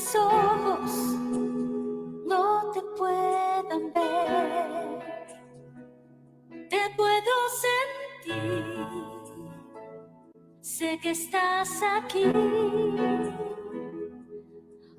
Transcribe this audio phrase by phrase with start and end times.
[0.00, 0.92] mis ojos
[2.26, 4.96] no te puedan ver,
[6.70, 7.34] te puedo
[7.66, 8.64] sentir,
[10.62, 12.32] sé que estás aquí,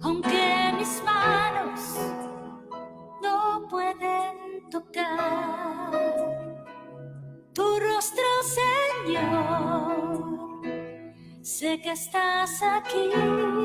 [0.01, 1.97] aunque mis manos
[3.23, 5.91] no pueden tocar
[7.53, 10.21] tu rostro, Señor
[11.41, 13.60] sé que estás aquí.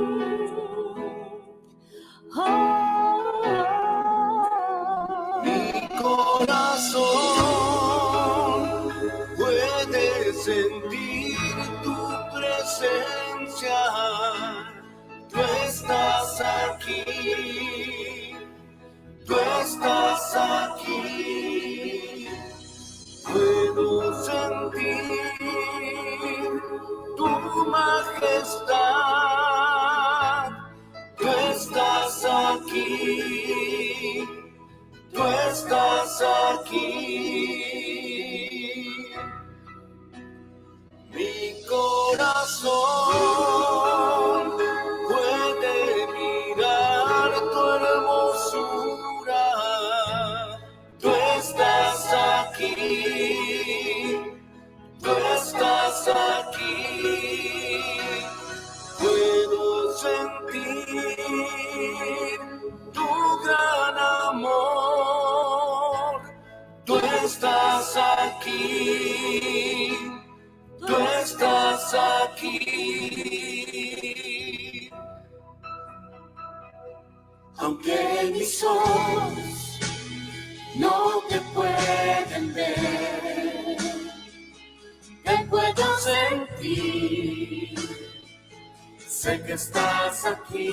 [89.27, 90.71] Sé que estás aquí,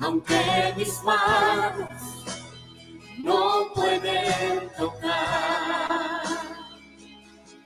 [0.00, 2.24] aunque mis manos
[3.22, 5.90] no pueden tocar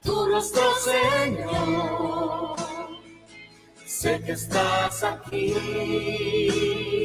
[0.02, 2.56] tu rostro, Señor.
[3.86, 6.97] Sé que estás aquí.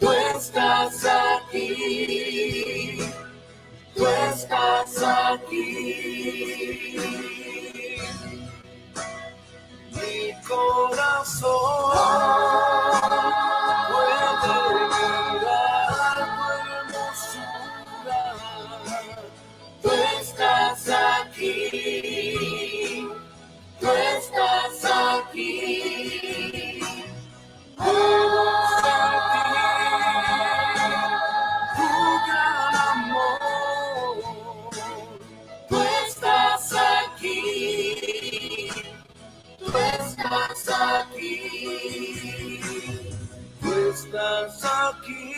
[0.00, 2.98] Tú estás aquí.
[3.94, 5.66] Tú estás aquí.
[9.92, 11.52] Mi corazón
[40.62, 42.60] estás aquí,
[43.60, 45.34] tú estás aquí,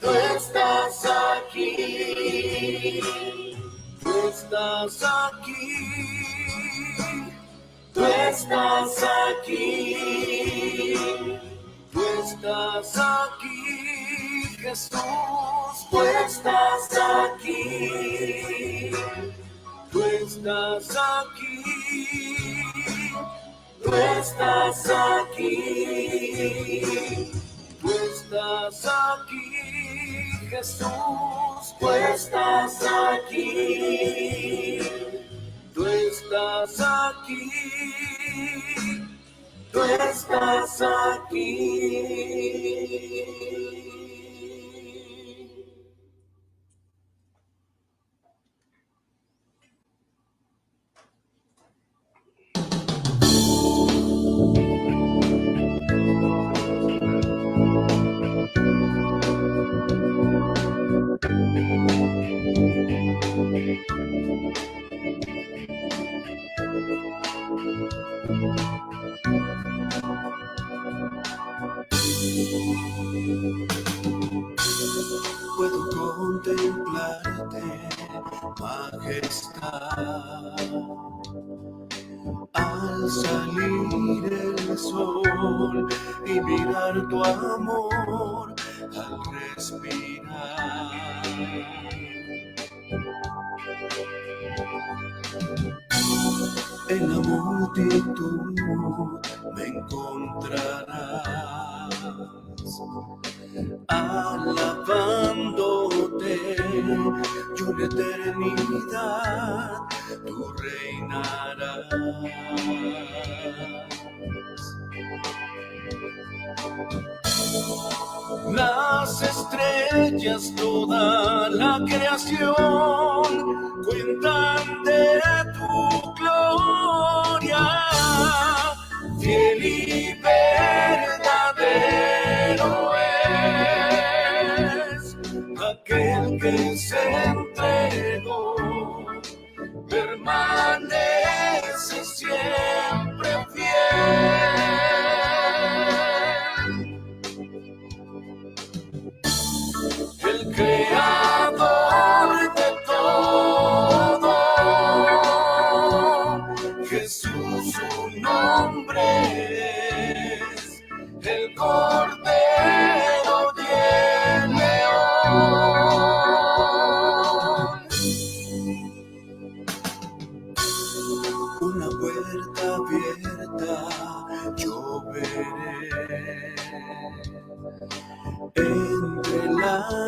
[0.00, 3.00] tú estás aquí,
[4.02, 5.56] tú estás aquí,
[7.94, 9.96] tú estás aquí.
[11.92, 18.92] Tú estás aquí, Jesús, tú estás aquí.
[19.90, 22.45] Tú estás aquí,
[23.86, 26.42] tú estás aquí.
[27.80, 29.52] Tú estás aquí,
[30.50, 34.80] Jesús, tú estás aquí.
[35.72, 37.50] Tú estás aquí.
[39.72, 41.66] Tú estás aquí.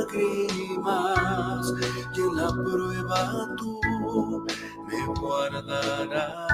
[0.08, 1.74] Lágrimas
[2.14, 3.80] y en la prueba tú
[4.86, 6.48] me guardarás.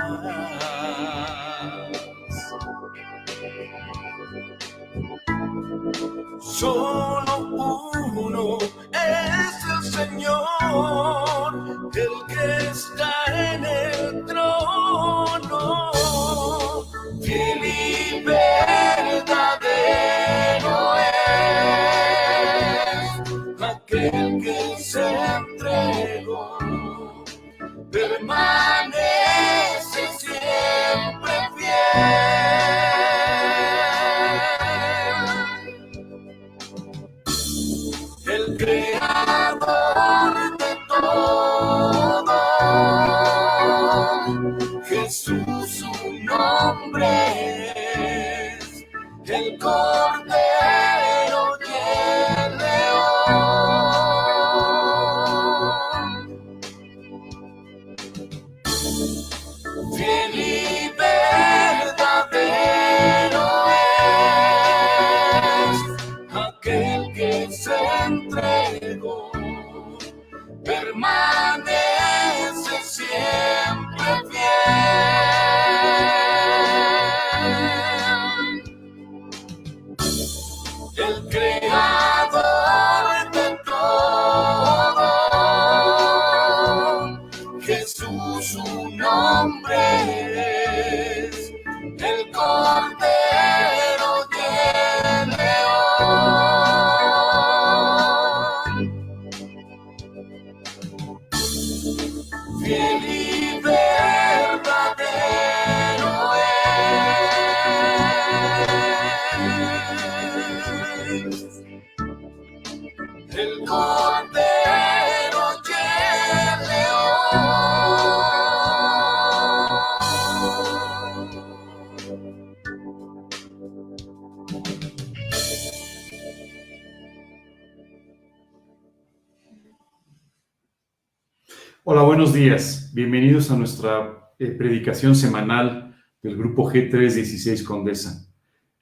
[131.87, 132.91] Hola, buenos días.
[132.95, 138.27] Bienvenidos a nuestra eh, predicación semanal del grupo G316 Condesa.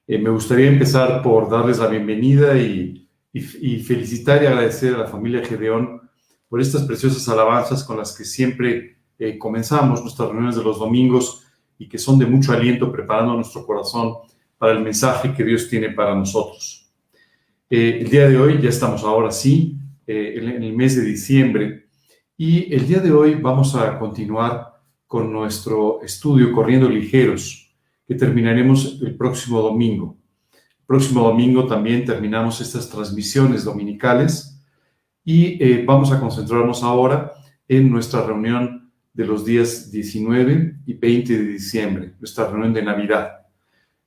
[0.06, 3.09] Eh, me gustaría empezar por darles la bienvenida y,
[3.85, 6.00] felicitar y agradecer a la familia Gedeón
[6.49, 11.44] por estas preciosas alabanzas con las que siempre eh, comenzamos nuestras reuniones de los domingos
[11.78, 14.14] y que son de mucho aliento preparando nuestro corazón
[14.56, 16.88] para el mensaje que Dios tiene para nosotros.
[17.68, 21.82] El día de hoy, ya estamos ahora sí, en el mes de diciembre,
[22.44, 24.72] y el día de hoy vamos a continuar
[25.06, 27.72] con nuestro estudio Corriendo Ligeros,
[28.04, 30.16] que terminaremos el próximo domingo.
[30.52, 34.61] El próximo domingo también terminamos estas transmisiones dominicales
[35.25, 37.30] y eh, vamos a concentrarnos ahora
[37.68, 43.46] en nuestra reunión de los días 19 y 20 de diciembre, nuestra reunión de Navidad.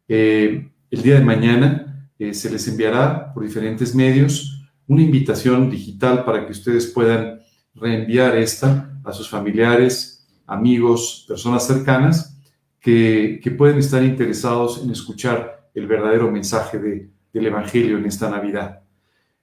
[0.09, 6.25] Eh, el día de mañana eh, se les enviará por diferentes medios una invitación digital
[6.25, 7.44] para que ustedes puedan
[7.75, 12.37] reenviar esta a sus familiares, amigos, personas cercanas
[12.79, 18.81] que, pueden estar interesados en escuchar el verdadero mensaje de, del Evangelio en esta Navidad.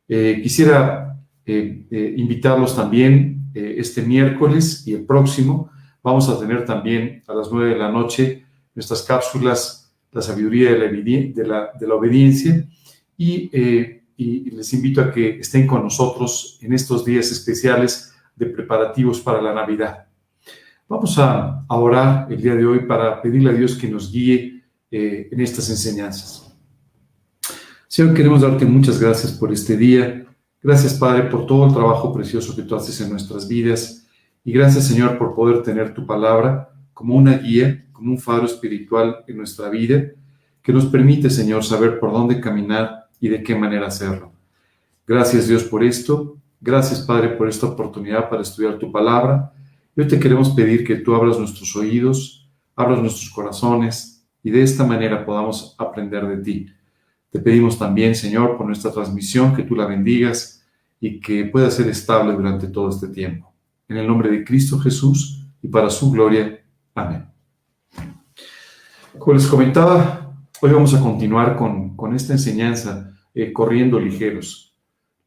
[0.08, 5.70] Eh, quisiera eh, eh, invitarlos también este miércoles y el próximo.
[6.02, 10.78] Vamos a tener también a las nueve de la noche nuestras cápsulas, la sabiduría de
[10.78, 12.66] la, de de la obediencia.
[13.18, 13.50] Y
[14.16, 18.11] les invito a que estén con nosotros en estos días especiales
[18.44, 20.06] de preparativos para la Navidad.
[20.88, 24.62] Vamos a, a orar el día de hoy para pedirle a Dios que nos guíe
[24.90, 26.54] eh, en estas enseñanzas.
[27.88, 30.26] Señor, queremos darte muchas gracias por este día.
[30.62, 34.06] Gracias, Padre, por todo el trabajo precioso que tú haces en nuestras vidas.
[34.44, 39.24] Y gracias, Señor, por poder tener tu palabra como una guía, como un faro espiritual
[39.26, 40.10] en nuestra vida,
[40.62, 44.32] que nos permite, Señor, saber por dónde caminar y de qué manera hacerlo.
[45.06, 46.36] Gracias, Dios, por esto.
[46.64, 49.52] Gracias, Padre, por esta oportunidad para estudiar tu palabra.
[49.96, 54.84] Hoy te queremos pedir que tú abras nuestros oídos, abras nuestros corazones y de esta
[54.84, 56.66] manera podamos aprender de ti.
[57.30, 60.64] Te pedimos también, Señor, por nuestra transmisión, que tú la bendigas
[61.00, 63.52] y que pueda ser estable durante todo este tiempo.
[63.88, 66.64] En el nombre de Cristo Jesús y para su gloria.
[66.94, 67.26] Amén.
[69.18, 74.71] Como les comentaba, hoy vamos a continuar con, con esta enseñanza, eh, corriendo ligeros.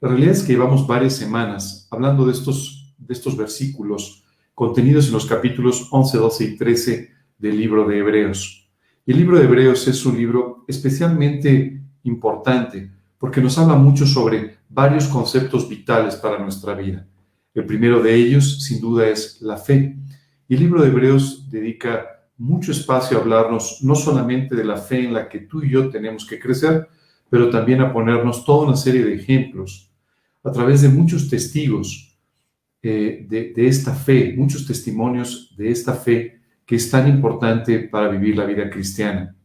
[0.01, 5.13] La realidad es que llevamos varias semanas hablando de estos, de estos versículos contenidos en
[5.13, 8.69] los capítulos 11, 12 y 13 del libro de Hebreos.
[9.05, 14.57] Y el libro de Hebreos es un libro especialmente importante porque nos habla mucho sobre
[14.67, 17.07] varios conceptos vitales para nuestra vida.
[17.53, 19.95] El primero de ellos, sin duda, es la fe.
[20.47, 22.05] Y el libro de Hebreos dedica
[22.37, 25.89] mucho espacio a hablarnos no solamente de la fe en la que tú y yo
[25.89, 26.89] tenemos que crecer,
[27.29, 29.91] pero también a ponernos toda una serie de ejemplos
[30.43, 32.17] a través de muchos testigos
[32.81, 38.09] eh, de, de esta fe, muchos testimonios de esta fe que es tan importante para
[38.09, 39.35] vivir la vida cristiana.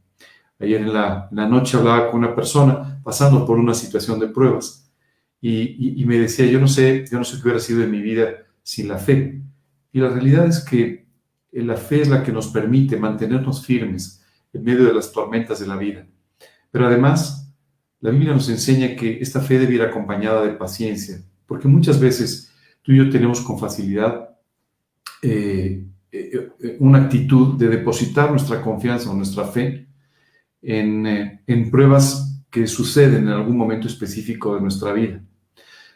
[0.58, 4.28] Ayer en la, en la noche hablaba con una persona pasando por una situación de
[4.28, 4.92] pruebas
[5.40, 7.87] y, y, y, me decía, yo no sé, yo no sé qué hubiera sido de
[7.87, 8.28] mi vida
[8.62, 9.40] sin la fe.
[9.90, 11.06] Y la realidad es que
[11.52, 14.22] la fe es la que nos permite mantenernos firmes
[14.52, 16.06] en medio de las tormentas de la vida.
[16.70, 17.39] Pero además,
[18.00, 22.52] la Biblia nos enseña que esta fe debe ir acompañada de paciencia, porque muchas veces
[22.83, 24.30] tú y yo tenemos con facilidad
[25.23, 29.87] eh, eh, una actitud de depositar nuestra confianza o nuestra fe
[30.62, 35.23] en, eh, en pruebas que suceden en algún momento específico de nuestra vida.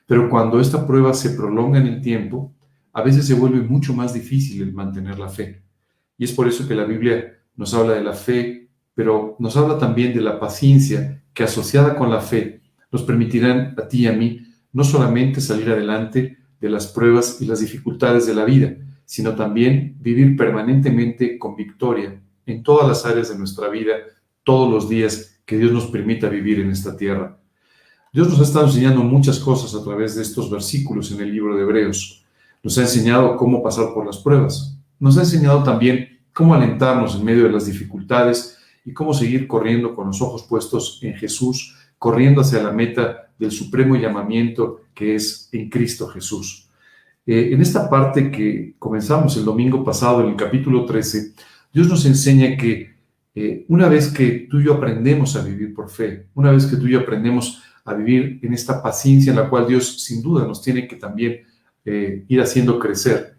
[0.07, 2.55] Pero cuando esta prueba se prolonga en el tiempo,
[2.93, 5.63] a veces se vuelve mucho más difícil el mantener la fe.
[6.19, 9.79] Y es por eso que la Biblia nos habla de la fe, pero nos habla
[9.79, 14.13] también de la paciencia que asociada con la fe nos permitirán a ti y a
[14.13, 14.41] mí
[14.73, 18.75] no solamente salir adelante de las pruebas y las dificultades de la vida,
[19.05, 23.93] sino también vivir permanentemente con victoria en todas las áreas de nuestra vida,
[24.45, 27.39] todos los días que Dios nos permita vivir en esta tierra.
[28.13, 31.57] Dios nos ha estado enseñando muchas cosas a través de estos versículos en el libro
[31.57, 32.25] de Hebreos.
[32.63, 34.79] Nos ha enseñado cómo pasar por las pruebas.
[35.01, 39.95] Nos ha enseñado también cómo alentarnos en medio de las dificultades y cómo seguir corriendo
[39.95, 45.49] con los ojos puestos en Jesús, corriendo hacia la meta del supremo llamamiento que es
[45.53, 46.69] en Cristo Jesús.
[47.27, 51.33] Eh, en esta parte que comenzamos el domingo pasado, en el capítulo 13,
[51.73, 52.95] Dios nos enseña que
[53.35, 56.77] eh, una vez que tú y yo aprendemos a vivir por fe, una vez que
[56.77, 60.47] tú y yo aprendemos a vivir en esta paciencia en la cual Dios sin duda
[60.47, 61.41] nos tiene que también
[61.85, 63.37] eh, ir haciendo crecer,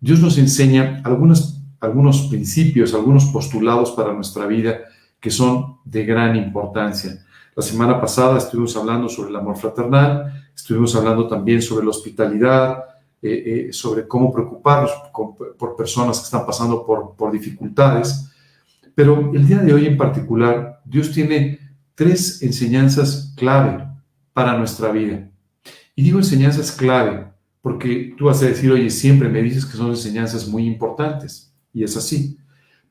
[0.00, 4.80] Dios nos enseña algunas, algunos principios, algunos postulados para nuestra vida
[5.18, 7.24] que son de gran importancia.
[7.54, 12.84] La semana pasada estuvimos hablando sobre el amor fraternal, estuvimos hablando también sobre la hospitalidad,
[13.22, 14.90] eh, eh, sobre cómo preocuparnos
[15.58, 18.30] por personas que están pasando por, por dificultades.
[18.94, 21.58] Pero el día de hoy en particular, Dios tiene
[21.94, 23.86] tres enseñanzas clave
[24.32, 25.28] para nuestra vida.
[25.94, 27.26] Y digo enseñanzas clave
[27.60, 31.49] porque tú vas a decir, oye, siempre me dices que son enseñanzas muy importantes.
[31.72, 32.38] Y es así.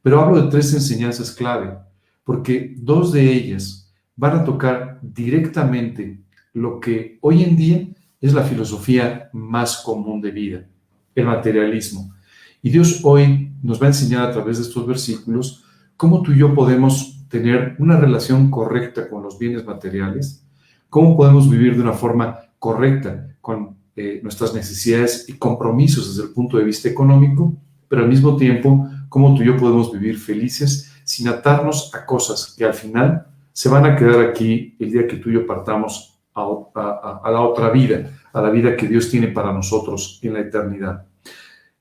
[0.01, 1.77] Pero hablo de tres enseñanzas clave,
[2.23, 6.21] porque dos de ellas van a tocar directamente
[6.53, 7.87] lo que hoy en día
[8.21, 10.67] es la filosofía más común de vida,
[11.15, 12.13] el materialismo.
[12.61, 15.63] Y Dios hoy nos va a enseñar a través de estos versículos
[15.95, 20.45] cómo tú y yo podemos tener una relación correcta con los bienes materiales,
[20.89, 26.33] cómo podemos vivir de una forma correcta con eh, nuestras necesidades y compromisos desde el
[26.33, 27.55] punto de vista económico,
[27.89, 32.55] pero al mismo tiempo cómo tú y yo podemos vivir felices sin atarnos a cosas
[32.57, 36.17] que al final se van a quedar aquí el día que tú y yo partamos
[36.33, 41.05] a, la otra vida, a la vida que Dios tiene para nosotros en la eternidad.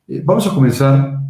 [0.09, 1.21] Eh, vamos a comenzar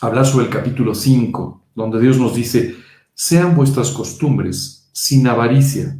[0.00, 2.76] a hablar sobre el capítulo 5 donde Dios nos dice,
[3.14, 5.98] sean vuestras costumbres sin avaricia,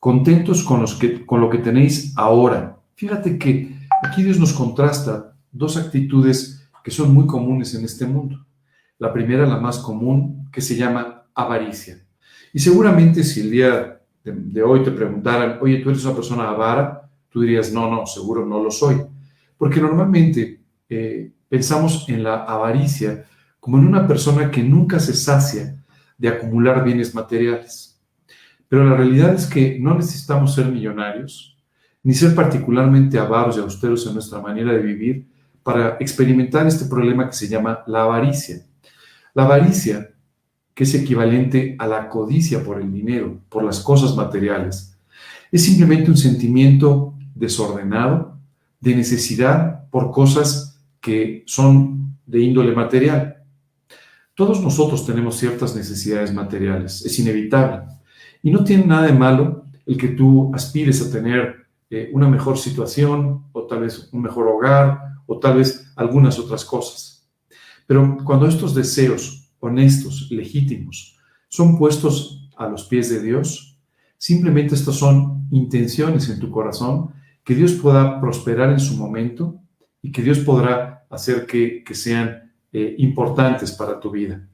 [0.00, 2.78] contentos con, los que, con lo que tenéis ahora.
[2.94, 6.55] Fíjate que aquí Dios nos contrasta dos actitudes
[6.86, 8.46] que son muy comunes en este mundo.
[9.00, 11.98] La primera, la más común, que se llama avaricia.
[12.52, 17.10] Y seguramente si el día de, hoy te preguntaran, oye, ¿tú eres una persona avara?
[17.28, 19.02] Tú dirías, no, no, seguro no lo soy.
[19.58, 23.24] Porque normalmente eh, pensamos en la avaricia
[23.58, 25.84] como en una persona que nunca se sacia
[26.16, 28.00] de acumular bienes materiales.
[28.68, 31.58] Pero la realidad es que no necesitamos ser millonarios,
[32.04, 35.35] ni ser particularmente avaros y austeros en nuestra manera de vivir
[35.66, 38.64] para experimentar este problema que se llama la avaricia.
[39.34, 40.10] La avaricia,
[40.72, 44.96] que es equivalente a la codicia por el dinero, por las cosas materiales,
[45.50, 48.38] es simplemente un sentimiento desordenado
[48.78, 53.42] de necesidad por cosas que son de índole material.
[54.36, 57.88] Todos nosotros tenemos ciertas necesidades materiales, es inevitable.
[58.40, 62.56] Y no tiene nada de malo el que tú aspires a tener eh, una mejor
[62.56, 67.28] situación o tal vez un mejor hogar o tal vez algunas otras cosas.
[67.86, 71.16] Pero cuando estos deseos honestos, legítimos,
[71.48, 73.78] son puestos a los pies de Dios,
[74.18, 77.10] simplemente estas son intenciones en tu corazón
[77.44, 79.60] que Dios pueda prosperar en su momento
[80.02, 84.48] y que Dios podrá hacer que, sean eh, importantes para tu vida.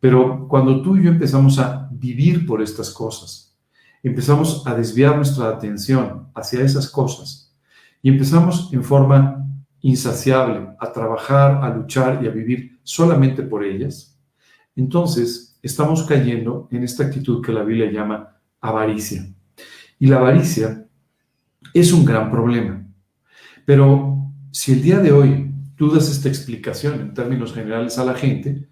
[0.00, 3.56] Pero cuando tú y yo empezamos a vivir por estas cosas,
[4.02, 7.54] empezamos a desviar nuestra atención hacia esas cosas
[8.02, 9.43] y empezamos en forma
[9.84, 14.18] insaciable a trabajar, a luchar y a vivir solamente por ellas,
[14.74, 19.26] entonces estamos cayendo en esta actitud que la Biblia llama avaricia.
[19.98, 20.86] Y la avaricia
[21.74, 22.82] es un gran problema.
[23.66, 28.14] Pero si el día de hoy tú das esta explicación en términos generales a la
[28.14, 28.66] gente,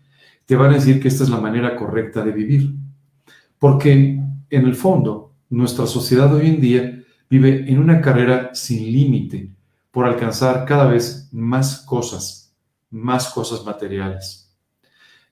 [0.46, 2.74] te van a decir que esta es la manera correcta de vivir.
[3.58, 9.50] Porque en el fondo, nuestra sociedad hoy en día vive en una carrera sin límite
[9.92, 12.52] por alcanzar cada vez más cosas,
[12.90, 14.52] más cosas materiales.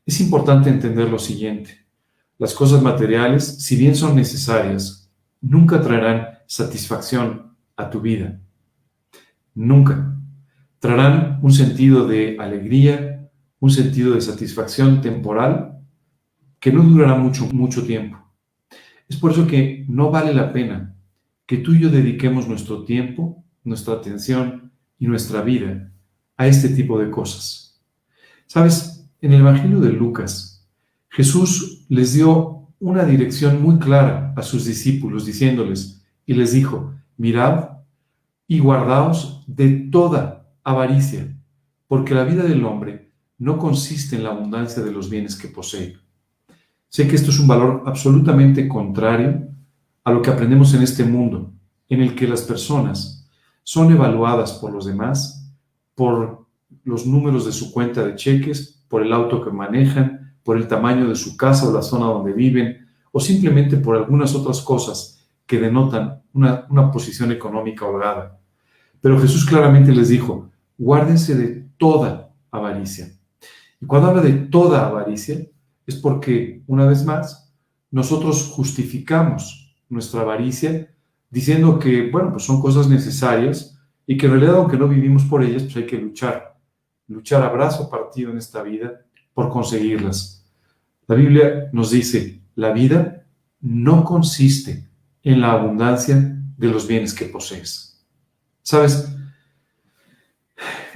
[0.07, 1.87] Es importante entender lo siguiente.
[2.38, 8.40] Las cosas materiales, si bien son necesarias, nunca traerán satisfacción a tu vida.
[9.55, 10.16] Nunca.
[10.79, 15.81] Traerán un sentido de alegría, un sentido de satisfacción temporal
[16.59, 18.18] que no durará mucho, mucho tiempo.
[19.09, 20.94] Es por eso que no vale la pena
[21.46, 25.92] que tú y yo dediquemos nuestro tiempo, nuestra atención y nuestra vida
[26.37, 27.81] a este tipo de cosas.
[28.46, 30.66] Sabes, en el Evangelio de Lucas,
[31.09, 37.70] Jesús les dio una dirección muy clara a sus discípulos, diciéndoles, y les dijo, mirad
[38.46, 41.37] y guardaos de toda avaricia,
[41.87, 45.96] porque la vida del hombre no consiste en la abundancia de los bienes que posee.
[46.88, 49.49] Sé que esto es un valor absolutamente contrario
[50.05, 51.53] a lo que aprendemos en este mundo,
[51.88, 53.20] en el que las personas
[53.62, 55.53] son evaluadas por los demás,
[55.94, 56.46] por
[56.85, 61.09] los números de su cuenta de cheques, por el auto que manejan, por el tamaño
[61.09, 65.59] de su casa o la zona donde viven, o simplemente por algunas otras cosas que
[65.59, 68.38] denotan una, posición económica holgada.
[69.01, 73.09] Pero Jesús claramente les dijo, guárdense de toda avaricia.
[73.81, 75.46] Y cuando habla de toda avaricia,
[75.87, 77.53] es porque, una vez más,
[77.90, 80.94] nosotros justificamos nuestra avaricia
[81.31, 85.43] diciendo que, bueno, pues son cosas necesarias y que en realidad, aunque no vivimos por
[85.43, 86.59] ellas, pues hay que luchar,
[87.07, 90.45] luchar a brazo partido en esta vida por conseguirlas.
[91.07, 93.25] La Biblia nos dice, la vida
[93.61, 94.88] no consiste
[95.23, 96.16] en la abundancia
[96.57, 98.05] de los bienes que posees.
[98.62, 99.09] ¿Sabes?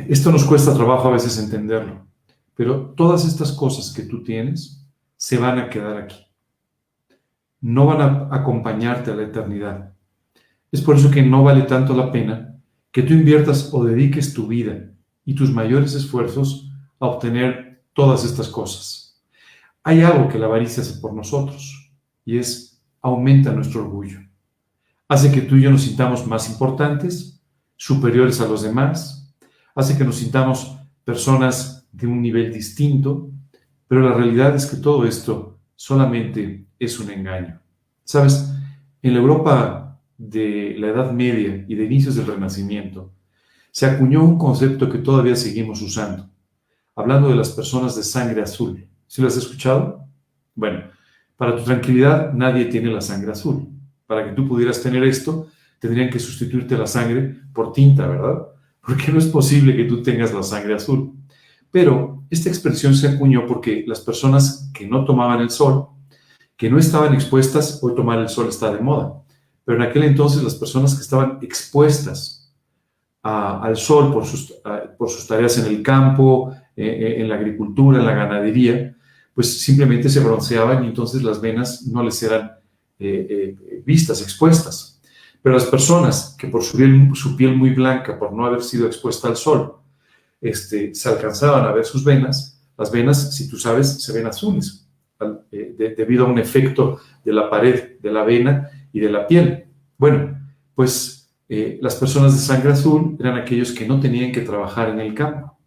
[0.09, 2.07] Esto nos cuesta trabajo a veces entenderlo,
[2.55, 4.85] pero todas estas cosas que tú tienes
[5.17, 6.27] se van a quedar aquí.
[7.61, 9.94] No van a acompañarte a la eternidad.
[10.75, 12.59] Es por eso que no vale tanto la pena
[12.91, 14.91] que tú inviertas o dediques tu vida
[15.25, 19.23] y tus mayores esfuerzos a obtener todas estas cosas.
[19.85, 21.93] Hay algo que la avaricia hace por nosotros
[22.25, 24.19] y es aumenta nuestro orgullo.
[25.07, 27.41] Hace que tú y yo nos sintamos más importantes,
[27.77, 29.33] superiores a los demás,
[29.77, 33.31] hace que nos sintamos personas de un nivel distinto,
[33.87, 37.61] pero la realidad es que todo esto solamente es un engaño.
[38.03, 38.53] Sabes,
[39.03, 39.84] en la Europa
[40.19, 43.13] de la Edad Media y de inicios del Renacimiento,
[43.71, 46.31] se acuñó un concepto que todavía seguimos usando,
[46.95, 48.89] hablando de las personas de sangre azul.
[49.07, 50.07] ¿Sí lo has escuchado?
[50.55, 50.85] Bueno,
[51.37, 53.69] para tu tranquilidad, nadie tiene la sangre azul.
[54.07, 55.49] Para que tú pudieras tener esto,
[55.81, 58.47] tendrían que sustituirte la sangre por tinta, ¿verdad?
[58.81, 61.13] Porque no es posible que tú tengas la sangre azul.
[61.71, 65.89] Pero esta expresión se acuñó porque las personas que no tomaban el sol,
[66.57, 69.24] que no estaban expuestas, hoy tomar el sol está de moda,
[69.65, 72.53] pero en aquel entonces las personas que estaban expuestas
[73.23, 78.15] al sol por sus, tareas en el campo, eh, eh, en la agricultura, en la
[78.15, 78.95] ganadería,
[79.33, 82.53] pues simplemente se bronceaban y entonces las venas no les eran
[82.99, 85.01] eh, vistas, expuestas.
[85.41, 88.87] Pero las personas que por su piel, su piel, muy blanca, por no haber sido
[88.87, 89.77] expuesta al sol,
[90.41, 94.87] este, se alcanzaban a ver sus venas, las venas, si tú sabes, se ven azules,
[95.51, 99.67] debido a un efecto de la pared de la vena y de la piel.
[99.99, 100.41] Bueno,
[100.75, 105.01] pues eh, las personas de sangre azul eran aquellos que no tenían que trabajar en
[105.01, 105.59] el campo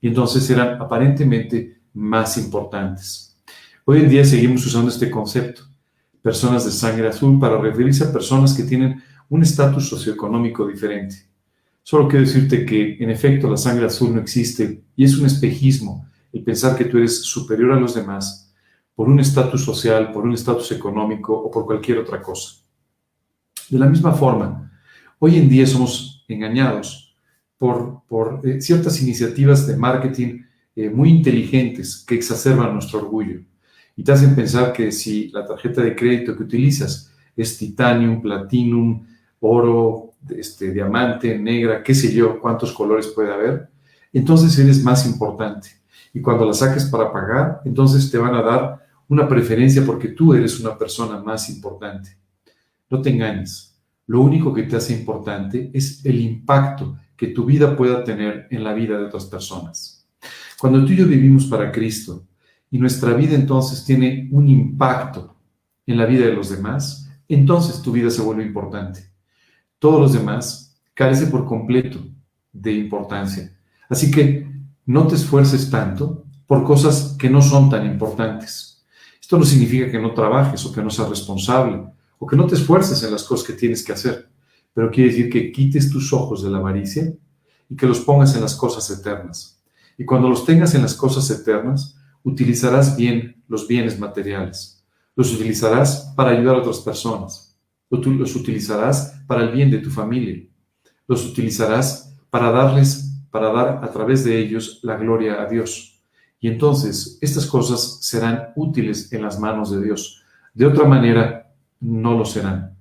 [0.00, 3.36] y entonces eran aparentemente más importantes.
[3.86, 5.62] Hoy en día seguimos usando este concepto,
[6.20, 11.16] personas de sangre azul, para referirse a personas que tienen un estatus socioeconómico diferente.
[11.82, 16.06] Solo quiero decirte que, en efecto, la sangre azul no existe y es un espejismo
[16.32, 18.52] el pensar que tú eres superior a los demás
[18.94, 22.63] por un estatus social, por un estatus económico o por cualquier otra cosa.
[23.70, 24.70] De la misma forma,
[25.18, 27.16] hoy en día somos engañados
[27.58, 28.02] por,
[28.44, 30.42] eh, ciertas iniciativas de marketing
[30.76, 33.40] eh, muy inteligentes que exacerban nuestro orgullo
[33.96, 39.06] y te hacen pensar que si la tarjeta de crédito que utilizas es titanium, platinum,
[39.40, 43.68] oro, este, diamante, negra, qué sé yo, cuántos colores puede haber,
[44.12, 45.68] entonces eres más importante.
[46.12, 50.34] Y cuando la saques para pagar, entonces te van a dar una preferencia porque tú
[50.34, 52.16] eres una persona más importante.
[52.94, 53.76] No te engañes.
[54.06, 58.62] Lo único que te hace importante es el impacto que tu vida pueda tener en
[58.62, 60.06] la vida de otras personas.
[60.60, 62.24] Cuando tú y yo vivimos para Cristo
[62.70, 65.34] y nuestra vida entonces tiene un impacto
[65.84, 69.10] en la vida de los demás, entonces tu vida se vuelve importante.
[69.80, 71.98] Todos los demás carecen por completo
[72.52, 73.52] de importancia.
[73.88, 74.46] Así que
[74.86, 78.86] no te esfuerces tanto por cosas que no son tan importantes.
[79.20, 81.92] Esto no significa que no trabajes o que no seas responsable
[82.26, 84.28] que no te esfuerces en las cosas que tienes que hacer,
[84.72, 87.12] pero quiere decir que quites tus ojos de la avaricia
[87.68, 89.62] y que los pongas en las cosas eternas.
[89.96, 94.84] Y cuando los tengas en las cosas eternas, utilizarás bien los bienes materiales.
[95.14, 97.56] Los utilizarás para ayudar a otras personas.
[97.90, 100.42] Los utilizarás para el bien de tu familia.
[101.06, 106.02] Los utilizarás para darles, para dar a través de ellos la gloria a Dios.
[106.40, 110.22] Y entonces estas cosas serán útiles en las manos de Dios.
[110.52, 111.43] De otra manera,
[111.84, 112.76] no lo serán.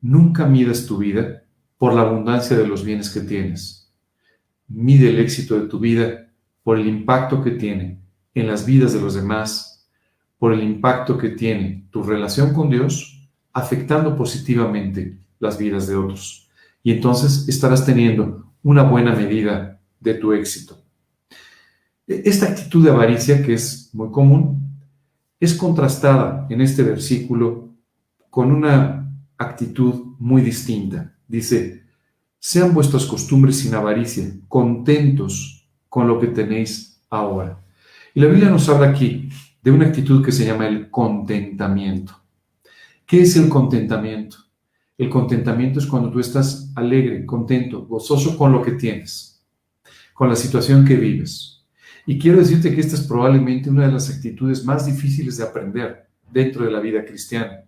[0.00, 1.44] Nunca midas tu vida
[1.76, 3.92] por la abundancia de los bienes que tienes.
[4.68, 8.00] Mide el éxito de tu vida por el impacto que tiene
[8.34, 9.88] en las vidas de los demás,
[10.38, 16.48] por el impacto que tiene tu relación con Dios, afectando positivamente las vidas de otros.
[16.82, 20.82] Y entonces estarás teniendo una buena medida de tu éxito.
[22.06, 24.78] E-, esta actitud de avaricia, que es muy común,
[25.38, 27.69] es contrastada en este versículo
[28.30, 31.14] con una actitud muy distinta.
[31.26, 31.84] Dice,
[32.38, 37.62] sean vuestras costumbres sin avaricia, contentos con lo que tenéis ahora.
[38.14, 39.28] Y la Biblia nos habla aquí
[39.62, 42.16] de una actitud que se llama el contentamiento.
[43.04, 44.36] ¿Qué es el contentamiento?
[44.96, 49.44] El contentamiento es cuando tú estás alegre, contento, gozoso con lo que tienes,
[50.14, 51.64] con la situación que vives.
[52.06, 56.08] Y quiero decirte que esta es probablemente una de las actitudes más difíciles de aprender
[56.30, 57.64] dentro de la vida cristiana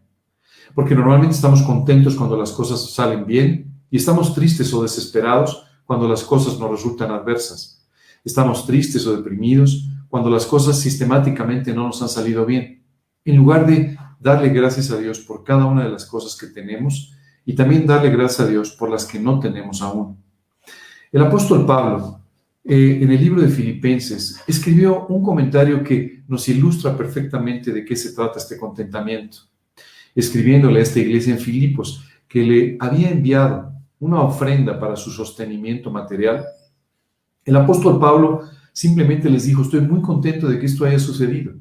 [0.74, 6.08] porque normalmente estamos contentos cuando las cosas salen bien y estamos tristes o desesperados cuando
[6.08, 7.86] las cosas nos resultan adversas.
[8.24, 12.82] Estamos tristes o deprimidos cuando las cosas sistemáticamente no nos han salido bien.
[13.24, 17.12] En lugar de darle gracias a Dios por cada una de las cosas que tenemos
[17.44, 20.16] y también darle gracias a Dios por las que no tenemos aún.
[21.10, 22.20] El apóstol Pablo,
[22.64, 27.96] eh, en el libro de Filipenses, escribió un comentario que nos ilustra perfectamente de qué
[27.96, 29.51] se trata este contentamiento
[30.14, 35.90] escribiéndole a esta iglesia en Filipos que le había enviado una ofrenda para su sostenimiento
[35.90, 36.44] material,
[37.44, 41.52] el apóstol Pablo simplemente les dijo, estoy muy contento de que esto haya sucedido,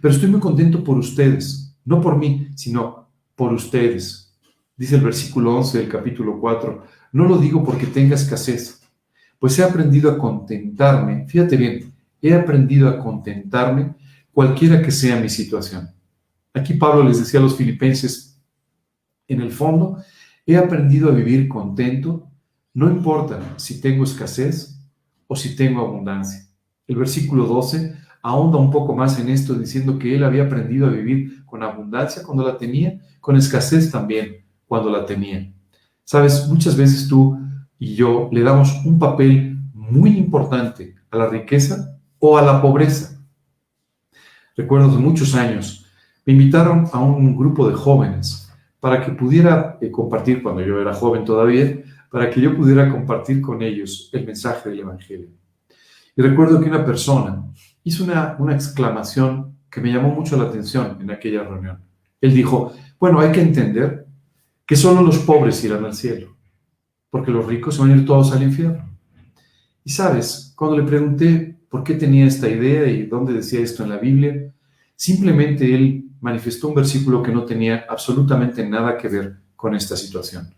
[0.00, 4.32] pero estoy muy contento por ustedes, no por mí, sino por ustedes.
[4.76, 8.80] Dice el versículo 11 del capítulo 4, no lo digo porque tenga escasez,
[9.38, 13.94] pues he aprendido a contentarme, fíjate bien, he aprendido a contentarme
[14.32, 15.90] cualquiera que sea mi situación.
[16.54, 18.40] Aquí Pablo les decía a los filipenses,
[19.28, 19.98] en el fondo,
[20.44, 22.28] he aprendido a vivir contento,
[22.74, 24.80] no importa si tengo escasez
[25.26, 26.46] o si tengo abundancia.
[26.88, 30.90] El versículo 12 ahonda un poco más en esto, diciendo que él había aprendido a
[30.90, 35.52] vivir con abundancia cuando la tenía, con escasez también cuando la tenía.
[36.04, 37.38] Sabes, muchas veces tú
[37.78, 43.20] y yo le damos un papel muy importante a la riqueza o a la pobreza.
[44.56, 45.86] Recuerdo hace muchos años,
[46.26, 50.94] me invitaron a un grupo de jóvenes para que pudiera eh, compartir, cuando yo era
[50.94, 55.28] joven todavía, para que yo pudiera compartir con ellos el mensaje del Evangelio.
[56.16, 57.44] Y recuerdo que una persona
[57.84, 61.78] hizo una, una exclamación que me llamó mucho la atención en aquella reunión.
[62.20, 64.06] Él dijo, bueno, hay que entender
[64.66, 66.36] que solo los pobres irán al cielo,
[67.10, 68.88] porque los ricos van a ir todos al infierno.
[69.84, 73.90] Y sabes, cuando le pregunté por qué tenía esta idea y dónde decía esto en
[73.90, 74.52] la Biblia,
[74.96, 80.54] simplemente él manifestó un versículo que no tenía absolutamente nada que ver con esta situación.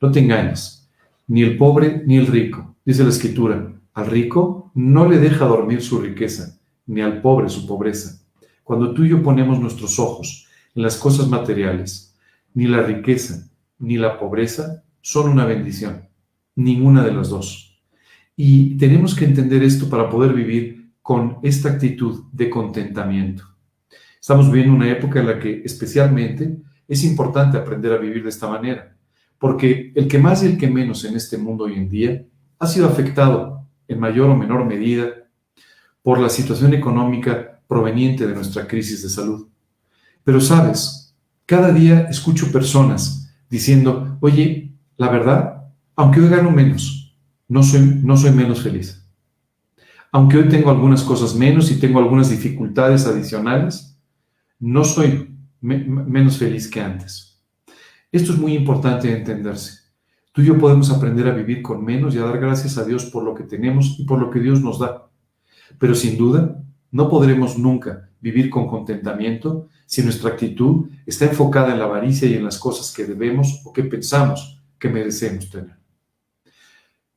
[0.00, 0.88] No te engañes,
[1.28, 5.82] ni el pobre ni el rico, dice la escritura, al rico no le deja dormir
[5.82, 8.20] su riqueza, ni al pobre su pobreza.
[8.64, 12.16] Cuando tú y yo ponemos nuestros ojos en las cosas materiales,
[12.54, 13.50] ni la riqueza
[13.80, 16.08] ni la pobreza son una bendición,
[16.54, 17.80] ninguna de las dos.
[18.36, 23.49] Y tenemos que entender esto para poder vivir con esta actitud de contentamiento.
[24.20, 28.48] Estamos viviendo una época en la que especialmente es importante aprender a vivir de esta
[28.48, 28.94] manera,
[29.38, 32.22] porque el que más y el que menos en este mundo hoy en día
[32.58, 35.08] ha sido afectado en mayor o menor medida
[36.02, 39.48] por la situación económica proveniente de nuestra crisis de salud.
[40.22, 45.64] Pero sabes, cada día escucho personas diciendo, oye, la verdad,
[45.96, 47.16] aunque hoy gano menos,
[47.48, 49.02] no soy, no soy menos feliz.
[50.12, 53.89] Aunque hoy tengo algunas cosas menos y tengo algunas dificultades adicionales,
[54.60, 57.42] no soy menos feliz que antes.
[58.12, 59.80] Esto es muy importante de entenderse.
[60.32, 63.06] Tú y yo podemos aprender a vivir con menos y a dar gracias a Dios
[63.06, 65.08] por lo que tenemos y por lo que Dios nos da.
[65.78, 71.78] Pero sin duda, no podremos nunca vivir con contentamiento si nuestra actitud está enfocada en
[71.78, 75.76] la avaricia y en las cosas que debemos o que pensamos que merecemos tener.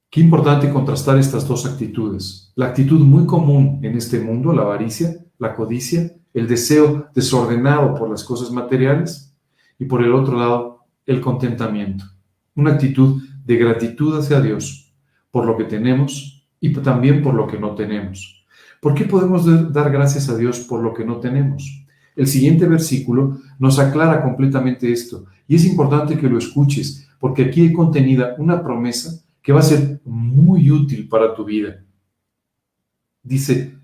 [0.10, 2.52] Qué importante contrastar estas dos actitudes.
[2.56, 8.10] La actitud muy común en este mundo, la avaricia, la codicia, el deseo desordenado por
[8.10, 9.34] las cosas materiales
[9.78, 12.06] y por el otro lado, el contentamiento.
[12.56, 14.94] Una actitud de gratitud hacia Dios
[15.32, 18.46] por lo que tenemos y también por lo que no tenemos.
[18.80, 21.86] ¿Por qué podemos dar gracias a Dios por lo que no tenemos?
[22.16, 27.62] El siguiente versículo nos aclara completamente esto y es importante que lo escuches porque aquí
[27.62, 31.84] hay contenida una promesa que va a ser muy útil para tu vida.
[33.22, 33.78] Dice,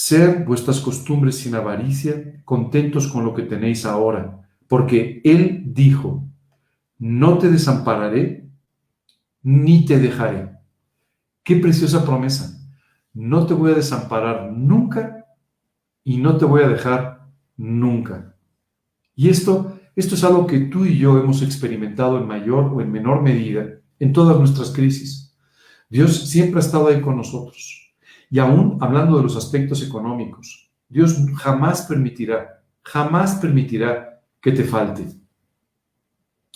[0.00, 6.24] ser vuestras costumbres sin avaricia, contentos con lo que tenéis ahora, porque Él dijo,
[7.00, 8.48] no te desampararé
[9.42, 10.52] ni te dejaré.
[11.42, 12.64] Qué preciosa promesa.
[13.12, 15.26] No te voy a desamparar nunca
[16.04, 18.36] y no te voy a dejar nunca.
[19.16, 22.92] Y esto, esto es algo que tú y yo hemos experimentado en mayor o en
[22.92, 23.66] menor medida
[23.98, 25.36] en todas nuestras crisis.
[25.90, 27.87] Dios siempre ha estado ahí con nosotros.
[28.30, 35.06] Y aún hablando de los aspectos económicos, Dios jamás permitirá, jamás permitirá que te falte.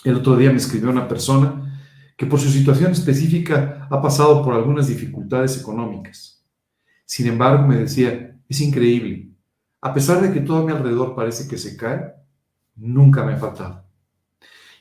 [0.03, 1.81] El otro día me escribió una persona
[2.17, 6.45] que por su situación específica ha pasado por algunas dificultades económicas.
[7.05, 9.29] Sin embargo, me decía, es increíble.
[9.81, 12.13] A pesar de que todo a mi alrededor parece que se cae,
[12.75, 13.83] nunca me ha faltado.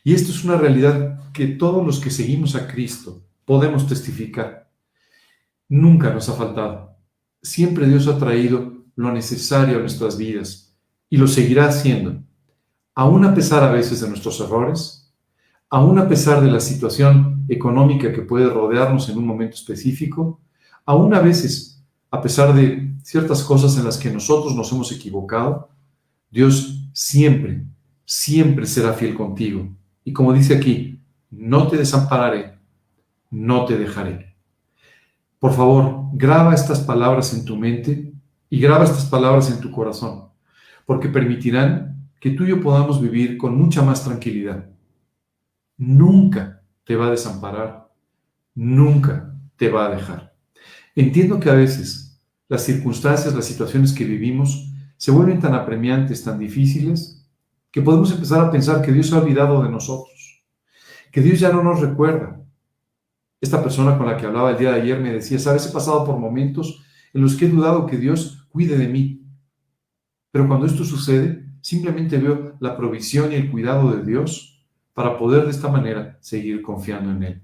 [0.04, 4.61] Y esto es una realidad que todos los que seguimos a Cristo podemos testificar.
[5.72, 6.98] Nunca nos ha faltado.
[7.40, 10.76] Siempre Dios ha traído lo necesario a nuestras vidas
[11.08, 12.22] y lo seguirá haciendo,
[12.94, 15.10] aún a pesar a veces de nuestros errores,
[15.70, 20.42] aún a pesar de la situación económica que puede rodearnos en un momento específico,
[20.84, 25.70] aún a veces a pesar de ciertas cosas en las que nosotros nos hemos equivocado,
[26.30, 27.64] Dios siempre,
[28.04, 32.58] siempre será fiel contigo y como dice aquí, no te desampararé,
[33.30, 34.31] no te dejaré.
[35.42, 38.12] Por favor, graba estas palabras en tu mente
[38.48, 40.28] y graba estas palabras en tu corazón,
[40.86, 44.70] porque permitirán que tú y yo podamos vivir con mucha más tranquilidad.
[45.76, 47.90] Nunca te va a desamparar,
[48.54, 50.32] nunca te va a dejar.
[50.94, 56.38] Entiendo que a veces las circunstancias, las situaciones que vivimos se vuelven tan apremiantes, tan
[56.38, 57.26] difíciles,
[57.72, 60.44] que podemos empezar a pensar que Dios se ha olvidado de nosotros,
[61.10, 62.41] que Dios ya no nos recuerda.
[63.42, 66.04] Esta persona con la que hablaba el día de ayer me decía, sabes, he pasado
[66.04, 69.26] por momentos en los que he dudado que Dios cuide de mí.
[70.30, 75.44] Pero cuando esto sucede, simplemente veo la provisión y el cuidado de Dios para poder
[75.44, 77.42] de esta manera seguir confiando en Él.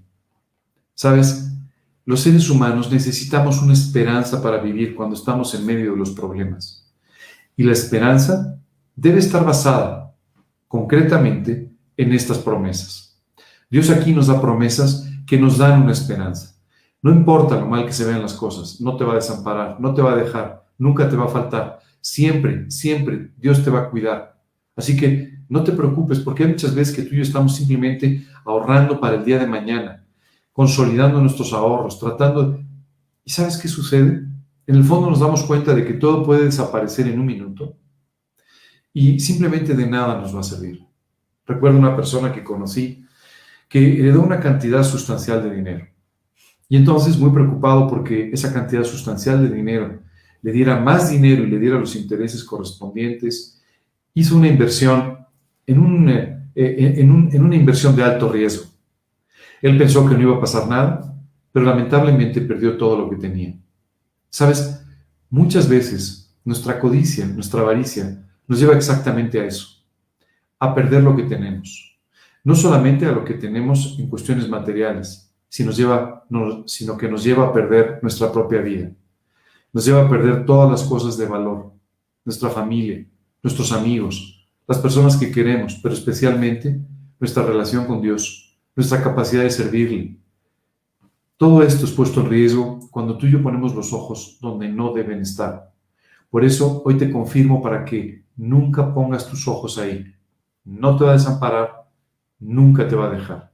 [0.95, 1.51] Sabes,
[2.05, 6.89] los seres humanos necesitamos una esperanza para vivir cuando estamos en medio de los problemas.
[7.57, 8.57] Y la esperanza
[8.95, 10.15] debe estar basada
[10.69, 13.21] concretamente en estas promesas.
[13.69, 16.55] Dios aquí nos da promesas que nos dan una esperanza.
[17.03, 19.93] No importa lo mal que se vean las cosas, no te va a desamparar, no
[19.93, 21.79] te va a dejar, nunca te va a faltar.
[22.01, 24.41] Siempre, siempre Dios te va a cuidar.
[24.75, 28.25] Así que no te preocupes porque hay muchas veces que tú y yo estamos simplemente
[28.43, 30.03] ahorrando para el día de mañana,
[30.51, 32.59] consolidando nuestros ahorros, tratando.
[33.23, 34.23] ¿Y sabes qué sucede?
[34.65, 37.77] En el fondo nos damos cuenta de que todo puede desaparecer en un minuto
[38.91, 40.83] y simplemente de nada nos va a servir.
[41.45, 43.05] Recuerdo una persona que conocí
[43.69, 45.87] que heredó una cantidad sustancial de dinero.
[46.67, 49.99] Y entonces, muy preocupado porque esa cantidad sustancial de dinero
[50.41, 53.61] le diera más dinero y le diera los intereses correspondientes,
[54.13, 55.19] hizo una inversión
[55.65, 58.65] en, un, eh, eh, en, en una inversión de alto riesgo.
[59.61, 61.15] Él pensó que no iba a pasar nada,
[61.51, 63.55] pero lamentablemente perdió todo lo que tenía.
[64.29, 64.81] Sabes,
[65.29, 69.83] muchas veces nuestra codicia, nuestra avaricia, nos lleva exactamente a eso,
[70.59, 71.88] a perder lo que tenemos.
[72.43, 77.99] No solamente a lo que tenemos en cuestiones materiales, sino, que nos lleva a perder
[78.01, 78.91] nuestra propia vida.
[79.73, 81.71] Nos lleva a perder todas las cosas de valor,
[82.23, 83.05] nuestra familia,
[83.43, 86.79] nuestros amigos, las personas que queremos, pero especialmente
[87.19, 90.17] nuestra relación con Dios, nuestra capacidad de servirle.
[91.37, 94.93] Todo esto es puesto en riesgo cuando tú y yo ponemos los ojos donde no
[94.93, 95.71] deben estar.
[96.29, 100.05] Por eso hoy te confirmo para que nunca pongas tus ojos ahí.
[100.63, 101.78] No te va a desamparar,
[102.39, 103.51] nunca te va a dejar,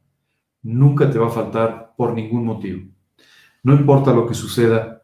[0.62, 2.88] nunca te va a faltar por ningún motivo.
[3.64, 5.02] No importa lo que suceda,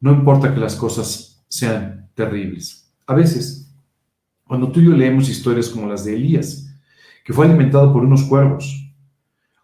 [0.00, 2.92] no importa que las cosas sean terribles.
[3.06, 3.74] A veces,
[4.46, 6.72] cuando tú y yo leemos historias como las de Elías,
[7.24, 8.92] que fue alimentado por unos cuervos,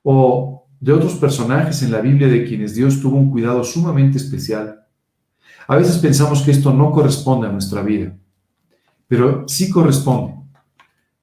[0.02, 4.86] o de otros personajes en la Biblia de quienes Dios tuvo un cuidado sumamente especial,
[5.68, 8.16] a veces pensamos que esto no corresponde a nuestra vida,
[9.06, 10.39] pero sí corresponde.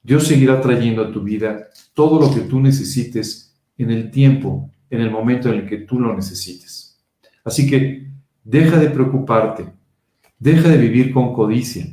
[0.02, 5.00] Dios seguirá trayendo a tu vida todo lo que tú necesites en el tiempo, en
[5.00, 6.98] el momento en el que tú lo necesites.
[7.44, 8.10] Así que
[8.44, 9.72] deja de preocuparte,
[10.38, 11.86] deja de vivir con codicia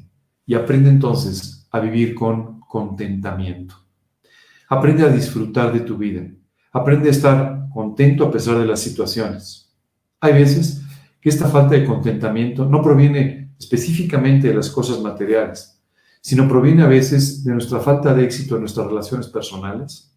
[0.45, 3.75] y aprende entonces a vivir con contentamiento.
[4.69, 6.27] Aprende a disfrutar de tu vida.
[6.71, 9.73] Aprende a estar contento a pesar de las situaciones.
[10.19, 10.81] Hay veces
[11.21, 15.74] que esta falta de contentamiento no proviene específicamente de las cosas materiales,
[16.25, 20.11] sino proviene a veces de nuestra falta de éxito en nuestras relaciones personales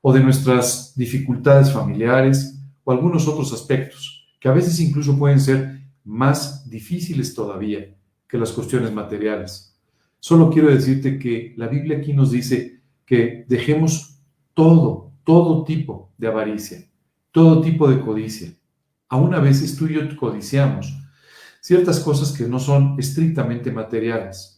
[0.00, 5.82] o de nuestras dificultades familiares o algunos otros aspectos que a veces incluso pueden ser
[6.02, 7.94] más difíciles todavía
[8.26, 9.78] que las cuestiones materiales.
[10.18, 14.18] Solo quiero decirte que la Biblia aquí nos dice que dejemos
[14.52, 16.90] todo, todo tipo de avaricia,
[17.30, 18.52] todo tipo de codicia.
[19.08, 20.92] Aún a veces tú y yo codiciamos
[21.60, 24.49] ciertas cosas que no son estrictamente materiales.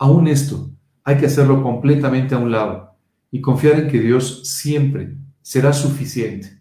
[0.00, 0.70] Aún esto
[1.04, 2.96] hay que hacerlo completamente a un lado
[3.30, 6.58] y confiar en que Dios siempre será suficiente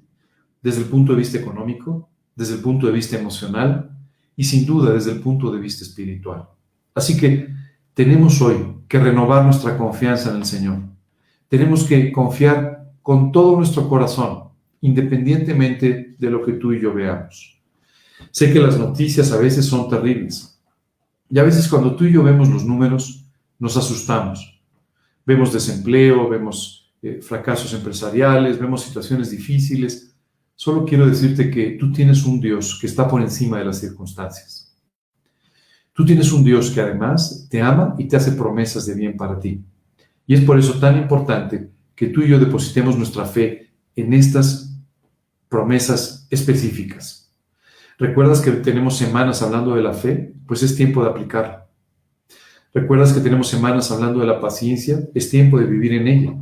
[0.62, 3.98] desde el punto de vista económico, desde el punto de vista emocional
[4.36, 6.50] y sin duda desde el punto de vista espiritual.
[6.94, 7.48] Así que
[7.94, 8.58] tenemos hoy
[8.90, 10.80] que renovar nuestra confianza en el Señor.
[11.48, 14.50] Tenemos que confiar con todo nuestro corazón,
[14.82, 17.58] independientemente de lo que tú y yo veamos.
[18.32, 20.62] Sé que las noticias a veces son terribles
[21.30, 23.28] y a veces cuando tú y yo vemos los números
[23.60, 24.62] nos asustamos.
[25.26, 30.16] Vemos desempleo, vemos eh, fracasos empresariales, vemos situaciones difíciles.
[30.56, 34.76] Solo quiero decirte que tú tienes un Dios que está por encima de las circunstancias.
[35.94, 39.40] Tú tienes un Dios que además te ama y te hace promesas de bien para
[39.40, 39.62] ti.
[40.26, 44.80] Y es por eso tan importante que tú y yo depositemos nuestra fe en estas
[45.50, 47.34] promesas específicas.
[47.98, 50.34] ¿Recuerdas que tenemos semanas hablando de la fe?
[50.48, 51.69] Pues es tiempo de aplicarla.
[52.72, 55.00] ¿Recuerdas que tenemos semanas hablando de la paciencia?
[55.16, 56.36] Es tiempo de vivir en ella.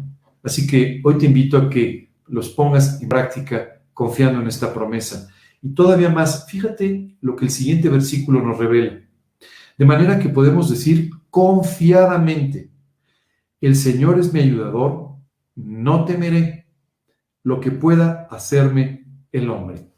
[0.44, 5.30] Así que hoy te invito a que los pongas en práctica confiando en esta promesa.
[5.62, 9.00] Y todavía más, fíjate lo que el siguiente versículo nos revela.
[9.78, 12.72] De manera que podemos decir confiadamente,
[13.62, 15.16] el Señor es mi ayudador,
[15.56, 16.68] no temeré
[17.44, 19.90] lo que pueda hacerme el hombre.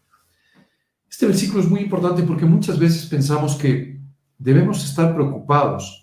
[1.10, 4.00] Este versículo es muy importante porque muchas veces pensamos que
[4.38, 5.99] debemos estar preocupados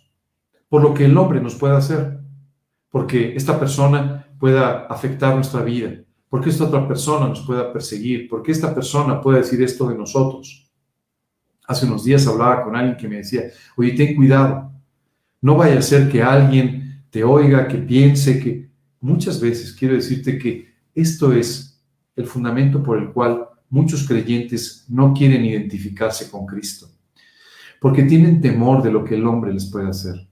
[0.68, 2.18] por lo que el hombre nos pueda hacer,
[2.90, 8.52] porque esta persona pueda afectar nuestra vida, porque esta otra persona nos pueda perseguir, porque
[8.52, 10.70] esta persona pueda decir esto de nosotros.
[11.66, 13.42] Hace unos días hablaba con alguien que me decía,
[13.76, 14.72] oye, ten cuidado,
[15.40, 18.68] no vaya a ser que alguien te oiga, que piense, que
[19.00, 21.82] muchas veces quiero decirte que esto es
[22.14, 26.88] el fundamento por el cual muchos creyentes no quieren identificarse con Cristo,
[27.80, 30.26] porque tienen temor de lo que el hombre les puede hacer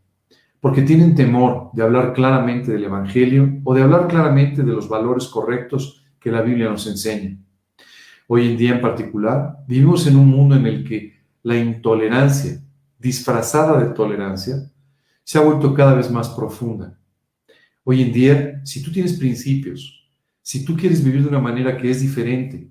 [0.65, 5.27] porque tienen temor de hablar claramente del Evangelio o de hablar claramente de los valores
[5.27, 7.37] correctos que la Biblia nos enseña.
[8.29, 12.63] Hoy en día en particular, vivimos en un mundo en el que la intolerancia,
[12.99, 14.57] disfrazada de tolerancia,
[15.23, 16.99] se ha vuelto cada vez más profunda.
[17.85, 20.09] Hoy en día, si tú tienes principios,
[20.41, 22.71] si tú quieres vivir de una manera que es diferente,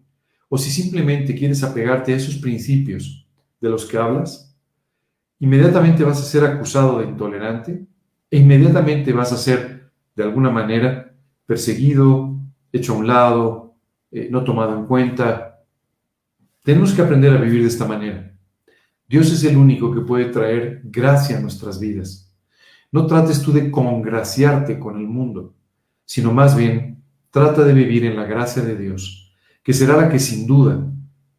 [0.49, 3.27] o si simplemente quieres apegarte a esos principios
[3.61, 4.52] de los que hablas,
[5.43, 7.85] inmediatamente vas a ser acusado de intolerante
[8.31, 11.13] e inmediatamente vas a ser, de alguna manera,
[11.45, 12.37] perseguido,
[12.71, 13.75] hecho a un lado,
[14.09, 15.65] eh, no tomado en cuenta.
[16.63, 18.33] Tenemos que aprender a vivir de esta manera.
[19.05, 22.33] Dios es el único que puede traer gracia a nuestras vidas.
[22.89, 25.55] No trates tú de congraciarte con el mundo,
[26.05, 30.19] sino más bien trata de vivir en la gracia de Dios, que será la que
[30.19, 30.89] sin duda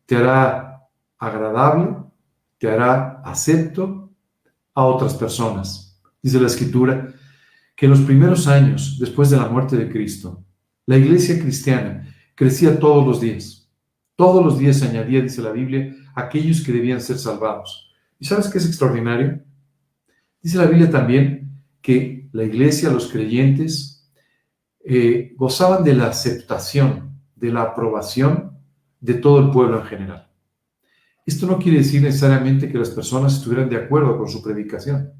[0.04, 2.03] te hará agradable,
[2.58, 4.12] te hará acepto
[4.74, 6.00] a otras personas.
[6.22, 7.12] Dice la Escritura
[7.76, 10.44] que en los primeros años después de la muerte de Cristo,
[10.86, 13.70] la iglesia cristiana crecía todos los días.
[14.16, 17.92] Todos los días añadía, dice la Biblia, aquellos que debían ser salvados.
[18.18, 19.42] ¿Y sabes qué es extraordinario?
[20.40, 24.10] Dice la Biblia también que la iglesia, los creyentes,
[24.84, 28.58] eh, gozaban de la aceptación, de la aprobación
[29.00, 30.30] de todo el pueblo en general.
[31.26, 35.12] Esto no quiere decir necesariamente que las personas estuvieran de acuerdo con su predicación,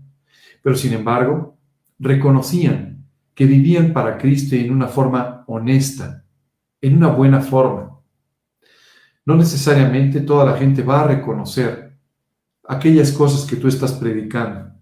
[0.62, 1.56] pero sin embargo
[1.98, 6.24] reconocían que vivían para Cristo en una forma honesta,
[6.80, 7.98] en una buena forma.
[9.24, 11.98] No necesariamente toda la gente va a reconocer
[12.68, 14.74] aquellas cosas que tú estás predicando,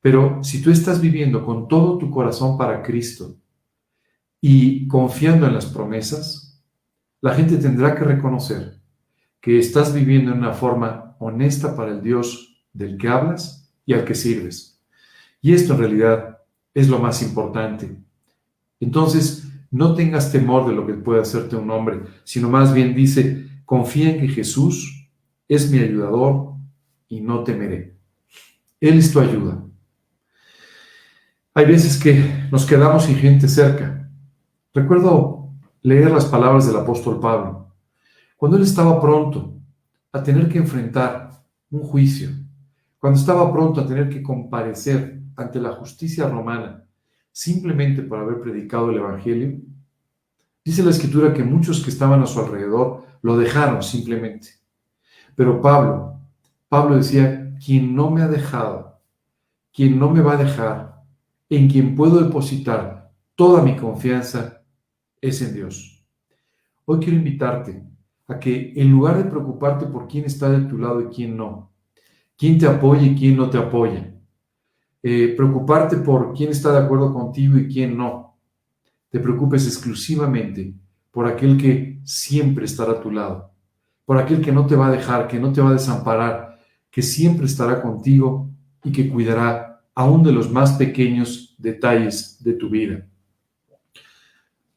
[0.00, 3.36] pero si tú estás viviendo con todo tu corazón para Cristo
[4.40, 6.62] y confiando en las promesas,
[7.20, 8.83] la gente tendrá que reconocer
[9.44, 14.06] que estás viviendo en una forma honesta para el Dios del que hablas y al
[14.06, 14.80] que sirves.
[15.42, 16.38] Y esto en realidad
[16.72, 17.94] es lo más importante.
[18.80, 23.46] Entonces, no tengas temor de lo que puede hacerte un hombre, sino más bien dice,
[23.66, 25.10] confía en que Jesús
[25.46, 26.54] es mi ayudador
[27.10, 27.98] y no temeré.
[28.80, 29.62] Él es tu ayuda.
[31.52, 34.10] Hay veces que nos quedamos sin gente cerca.
[34.72, 35.50] Recuerdo
[35.82, 37.63] leer las palabras del apóstol Pablo.
[38.44, 39.58] Cuando él estaba pronto
[40.12, 41.30] a tener que enfrentar
[41.70, 42.28] un juicio,
[42.98, 46.84] cuando estaba pronto a tener que comparecer ante la justicia romana
[47.32, 49.62] simplemente por haber predicado el Evangelio,
[50.62, 54.50] dice la escritura que muchos que estaban a su alrededor lo dejaron simplemente.
[55.34, 56.20] Pero Pablo,
[56.68, 59.00] Pablo decía, quien no me ha dejado,
[59.72, 61.02] quien no me va a dejar,
[61.48, 64.60] en quien puedo depositar toda mi confianza
[65.18, 66.04] es en Dios.
[66.84, 67.93] Hoy quiero invitarte
[68.26, 71.72] a que en lugar de preocuparte por quién está de tu lado y quién no,
[72.36, 74.14] quién te apoya y quién no te apoya,
[75.02, 78.38] eh, preocuparte por quién está de acuerdo contigo y quién no,
[79.10, 80.74] te preocupes exclusivamente
[81.10, 83.52] por aquel que siempre estará a tu lado,
[84.04, 86.58] por aquel que no te va a dejar, que no te va a desamparar,
[86.90, 88.50] que siempre estará contigo
[88.82, 93.06] y que cuidará aún de los más pequeños detalles de tu vida.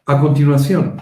[0.05, 0.95] A continuación,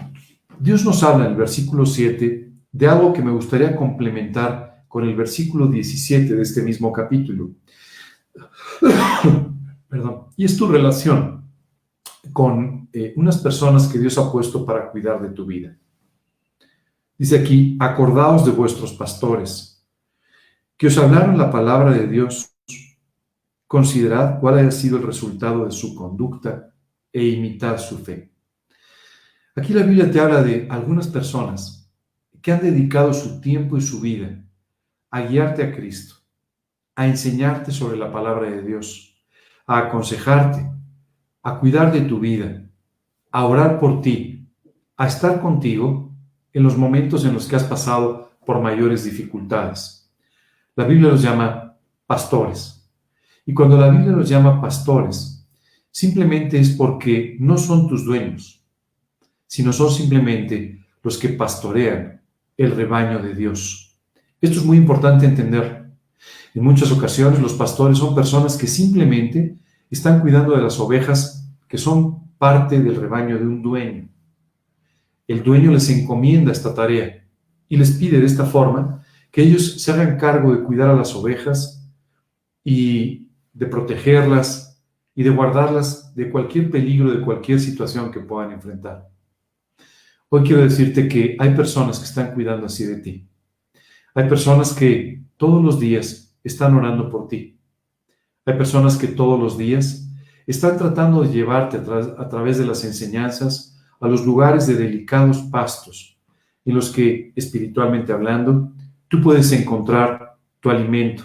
[0.58, 5.14] Dios nos habla en el versículo 7 de algo que me gustaría complementar con el
[5.14, 7.50] versículo 17 de este mismo capítulo.
[9.88, 10.26] Perdón.
[10.36, 11.44] Y es tu relación
[12.32, 15.76] con eh, unas personas que Dios ha puesto para cuidar de tu vida.
[17.18, 19.86] Dice aquí, acordaos de vuestros pastores,
[20.76, 22.56] que os hablaron la palabra de Dios
[23.66, 26.72] Considerad cuál haya sido el resultado de su conducta
[27.12, 28.30] e imitad su fe.
[29.58, 31.90] Aquí la Biblia te habla de algunas personas
[32.42, 34.44] que han dedicado su tiempo y su vida
[35.10, 36.16] a guiarte a Cristo,
[36.94, 39.16] a enseñarte sobre la palabra de Dios,
[39.66, 40.70] a aconsejarte,
[41.42, 42.68] a cuidar de tu vida,
[43.32, 44.46] a orar por ti,
[44.94, 46.14] a estar contigo
[46.52, 50.12] en los momentos en los que has pasado por mayores dificultades.
[50.74, 52.92] La Biblia los llama pastores.
[53.46, 55.48] Y cuando la Biblia los llama pastores,
[55.90, 58.65] simplemente es porque no son tus dueños,
[59.46, 62.20] sino son simplemente los que pastorean
[62.56, 63.96] el rebaño de Dios.
[64.40, 65.86] Esto es muy importante entender.
[66.54, 69.56] En muchas ocasiones los pastores son personas que simplemente
[69.90, 74.08] están cuidando de las ovejas que son parte del rebaño de un dueño.
[75.26, 77.24] El dueño les encomienda esta tarea
[77.68, 81.14] y les pide de esta forma que ellos se hagan cargo de cuidar a las
[81.14, 81.86] ovejas
[82.64, 84.82] y de protegerlas
[85.14, 89.08] y de guardarlas de cualquier peligro, de cualquier situación que puedan enfrentar.
[90.28, 93.28] Hoy quiero decirte que hay personas que están cuidando así de ti.
[94.12, 97.60] Hay personas que todos los días están orando por ti.
[98.44, 100.08] Hay personas que todos los días
[100.44, 106.18] están tratando de llevarte a, través de las enseñanzas a los lugares de delicados pastos,
[106.64, 108.72] en los que, espiritualmente hablando,
[109.06, 111.22] tú puedes encontrar tu alimento,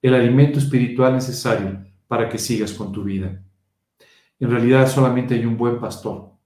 [0.00, 3.42] el alimento espiritual necesario para que sigas con tu vida.
[4.40, 6.37] En realidad solamente hay un buen pastor,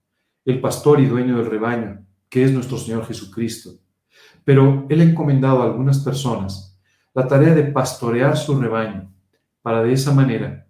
[0.45, 3.71] el pastor y dueño del rebaño, que es nuestro Señor Jesucristo.
[4.43, 6.79] Pero Él ha encomendado a algunas personas
[7.13, 9.11] la tarea de pastorear su rebaño
[9.61, 10.67] para de esa manera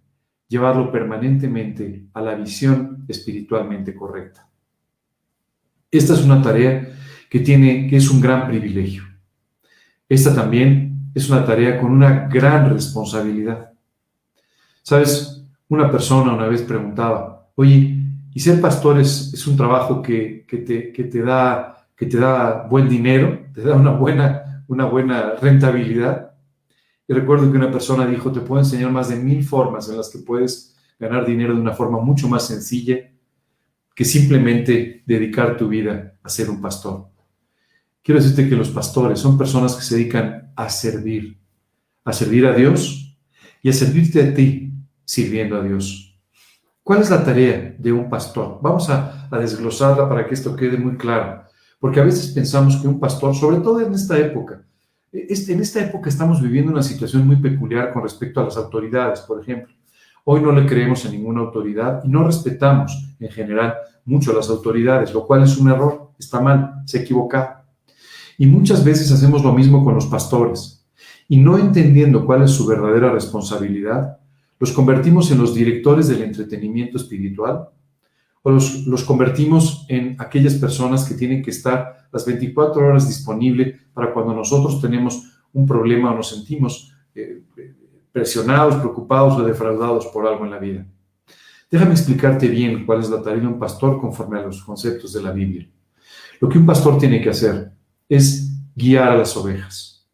[0.48, 4.48] llevarlo permanentemente a la visión espiritualmente correcta.
[5.90, 6.96] Esta es una tarea
[7.30, 9.02] que tiene que es un gran privilegio.
[10.08, 13.72] Esta también es una tarea con una gran responsabilidad.
[14.82, 18.03] Sabes, una persona una vez preguntaba, oye,
[18.34, 23.46] ¿y ser pastor es, un trabajo que, te, te da, que te da buen dinero,
[23.54, 26.34] te da una buena, una buena rentabilidad?
[27.06, 30.10] Y recuerdo que una persona dijo, te puedo enseñar más de mil formas en las
[30.10, 32.96] que puedes ganar dinero de una forma mucho más sencilla
[33.94, 37.08] que simplemente dedicar tu vida a ser un pastor.
[38.02, 41.38] Quiero decirte que los pastores son personas que se dedican a servir,
[42.04, 43.16] a servir a Dios
[43.62, 44.72] y a servirte a ti
[45.04, 46.03] sirviendo a Dios.
[46.84, 48.58] ¿Cuál es la tarea de un pastor?
[48.60, 51.44] Vamos a, a desglosarla para que esto quede muy claro,
[51.80, 54.62] porque a veces pensamos que un pastor, sobre todo en esta época,
[55.10, 59.20] este, en esta época estamos viviendo una situación muy peculiar con respecto a las autoridades,
[59.20, 59.72] por ejemplo.
[60.24, 64.50] Hoy no le creemos a ninguna autoridad y no respetamos en general mucho a las
[64.50, 67.64] autoridades, lo cual es un error, está mal, se equivoca.
[68.36, 70.84] Y muchas veces hacemos lo mismo con los pastores.
[71.28, 74.18] Y no entendiendo cuál es su verdadera responsabilidad,
[74.58, 77.68] los convertimos en los directores del entretenimiento espiritual
[78.42, 83.80] o los, los convertimos en aquellas personas que tienen que estar las 24 horas disponible
[83.92, 87.42] para cuando nosotros tenemos un problema o nos sentimos eh,
[88.12, 90.86] presionados, preocupados o defraudados por algo en la vida.
[91.70, 95.22] Déjame explicarte bien cuál es la tarea de un pastor conforme a los conceptos de
[95.22, 95.68] la Biblia.
[96.40, 97.72] Lo que un pastor tiene que hacer
[98.08, 100.06] es guiar a las ovejas,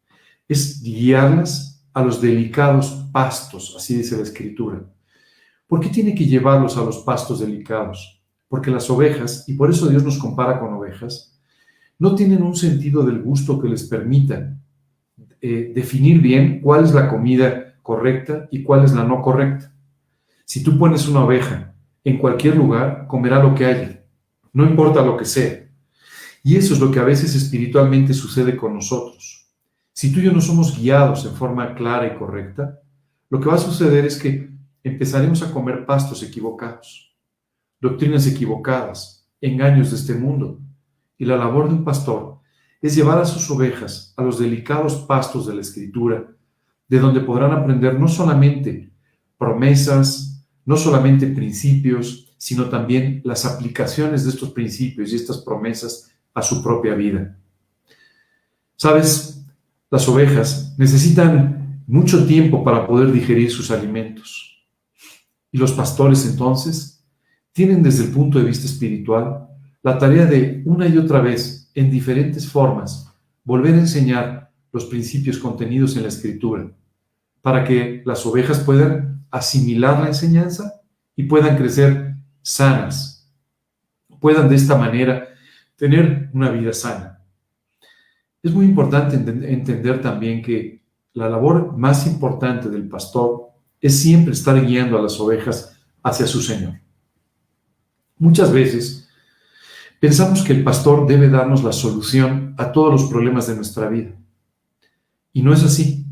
[0.49, 4.83] es guiarlas a los delicados pastos, así dice la escritura.
[5.67, 8.23] ¿Por qué tiene que llevarlos a los pastos delicados?
[8.49, 11.41] Porque las ovejas, y por eso Dios nos compara con ovejas,
[11.99, 14.57] no tienen un sentido del gusto que les permita
[15.41, 19.73] eh, definir bien cuál es la comida correcta y cuál es la no correcta.
[20.45, 24.05] Si tú pones una oveja en cualquier lugar, comerá lo que haya,
[24.53, 25.69] no importa lo que sea.
[26.43, 29.47] Y eso es lo que a veces espiritualmente sucede con nosotros.
[29.93, 32.81] Si tú y yo no somos guiados en forma clara y correcta,
[33.31, 34.51] lo que va a suceder es que
[34.83, 37.17] empezaremos a comer pastos equivocados,
[37.81, 40.61] doctrinas equivocadas, engaños de este mundo,
[41.17, 42.41] y la labor de un pastor
[42.83, 46.27] es llevar a sus ovejas a los delicados pastos de la escritura,
[46.89, 48.91] de donde podrán aprender no solamente
[49.39, 56.43] promesas, no solamente principios, sino también las aplicaciones de estos principios y estas promesas a
[56.43, 57.39] su propia vida.
[58.77, 59.45] Sabes,
[59.91, 61.60] las ovejas necesitan
[61.91, 64.65] mucho tiempo para poder digerir sus alimentos.
[65.51, 67.05] Y los pastores entonces
[67.53, 69.49] tienen desde el punto de vista espiritual
[69.83, 73.13] la tarea de una y otra vez, en diferentes formas,
[73.43, 76.71] volver a enseñar los principios contenidos en la escritura,
[77.43, 80.83] para que las ovejas puedan asimilar la enseñanza
[81.17, 83.29] y puedan crecer sanas,
[84.21, 85.27] puedan de esta manera
[85.75, 87.21] tener una vida sana.
[88.45, 90.80] Es muy importante entender también que
[91.13, 93.49] la labor más importante del pastor
[93.81, 96.81] es siempre estar guiando a las ovejas hacia su Señor.
[98.19, 99.01] Muchas veces
[100.01, 104.17] Pensamos que el pastor debe darnos la solución a todos los problemas de nuestra vida.
[105.35, 106.07] Y no es así.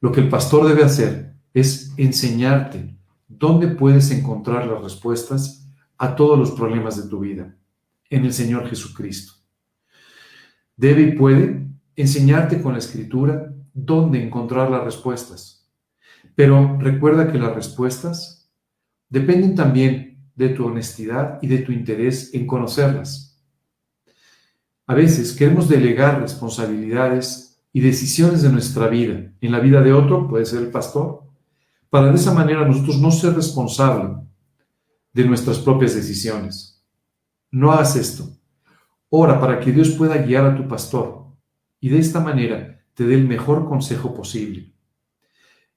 [0.00, 5.64] Lo que el pastor debe hacer es enseñarte dónde puedes encontrar las respuestas
[5.96, 7.56] a todos los problemas de tu vida,
[8.08, 9.34] en el Señor Jesucristo.
[10.76, 15.68] Debe y puede enseñarte con la escritura dónde encontrar las respuestas.
[16.34, 18.50] Pero recuerda que las respuestas
[19.08, 23.42] dependen también de tu honestidad y de tu interés en conocerlas.
[24.86, 30.28] A veces queremos delegar responsabilidades y decisiones de nuestra vida en la vida de otro,
[30.28, 31.22] puede ser el pastor,
[31.88, 34.18] para de esa manera nosotros no ser responsables
[35.12, 36.82] de nuestras propias decisiones.
[37.50, 38.28] No hagas esto.
[39.08, 41.26] Ora para que Dios pueda guiar a tu pastor
[41.80, 44.74] y de esta manera te dé el mejor consejo posible.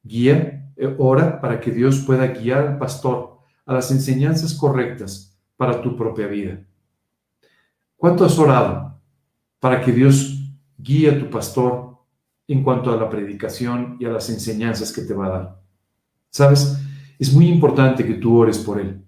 [0.03, 5.81] Guía, eh, ora para que Dios pueda guiar al pastor a las enseñanzas correctas para
[5.81, 6.59] tu propia vida.
[7.95, 8.99] ¿Cuánto has orado
[9.61, 10.37] para que Dios
[10.77, 11.97] guíe a tu pastor
[12.45, 15.61] en cuanto a la predicación y a las enseñanzas que te va a dar?
[16.29, 16.77] ¿Sabes?
[17.17, 19.01] Es muy importante que tú ores por él.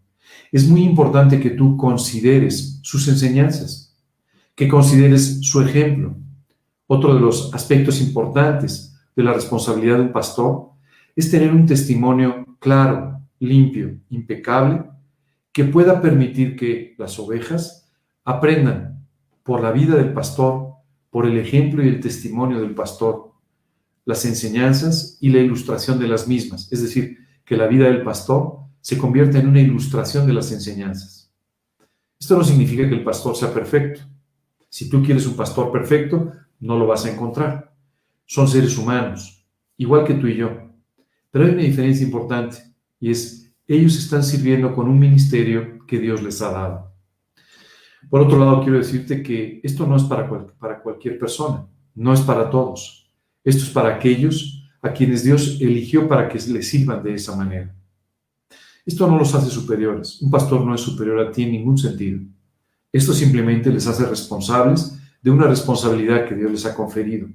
[0.54, 3.94] Es muy importante que tú consideres sus enseñanzas,
[4.56, 6.16] que consideres su ejemplo.
[6.88, 10.70] Otro de los aspectos importantes de la responsabilidad de un pastor
[11.16, 14.84] es tener un testimonio claro, limpio, impecable,
[15.52, 17.90] que pueda permitir que las ovejas
[18.24, 19.06] aprendan
[19.44, 20.74] por la vida del pastor,
[21.10, 23.32] por el ejemplo y el testimonio del pastor,
[24.04, 26.72] las enseñanzas y la ilustración de las mismas.
[26.72, 31.32] Es decir, que la vida del pastor se convierta en una ilustración de las enseñanzas.
[32.20, 34.02] Esto no significa que el pastor sea perfecto.
[34.70, 37.76] Si tú quieres un pastor perfecto, no lo vas a encontrar.
[38.26, 39.46] Son seres humanos,
[39.78, 40.52] igual que tú y yo.
[41.32, 42.58] Pero hay una diferencia importante
[43.00, 46.92] y es, ellos están sirviendo con un ministerio que Dios les ha dado.
[48.10, 52.22] Por otro lado, quiero decirte que esto no es para, para cualquier persona, no es
[52.22, 53.12] para todos.
[53.44, 57.76] Esto es para aquellos a quienes Dios eligió para que les sirvan de esa manera.
[58.86, 60.22] Esto no los hace superiores.
[60.22, 62.22] Un pastor no es superior a ti en ningún sentido.
[62.92, 64.95] Esto simplemente les hace responsables
[65.26, 67.28] de una responsabilidad que Dios les ha conferido.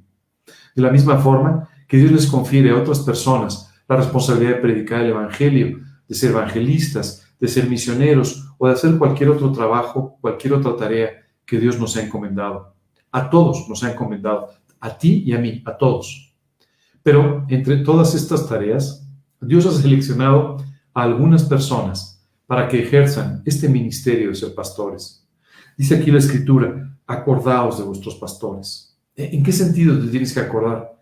[0.76, 5.00] De la misma forma que Dios les confiere a otras personas la responsabilidad de predicar
[5.00, 10.52] el Evangelio, de ser evangelistas, de ser misioneros o de hacer cualquier otro trabajo, cualquier
[10.52, 11.10] otra tarea
[11.44, 12.76] que Dios nos ha encomendado.
[13.10, 16.32] A todos nos ha encomendado, a ti y a mí, a todos.
[17.02, 19.04] Pero entre todas estas tareas,
[19.40, 20.58] Dios ha seleccionado
[20.94, 25.26] a algunas personas para que ejerzan este ministerio de ser pastores.
[25.76, 28.96] Dice aquí la escritura, acordaos de vuestros pastores.
[29.16, 30.96] ¿En qué sentido te tienes que acordar?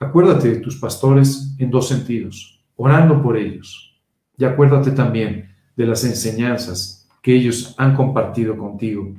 [0.00, 3.94] Acuérdate de tus pastores en dos sentidos, orando por ellos.
[4.38, 9.12] Y acuérdate también de las enseñanzas que ellos han compartido contigo.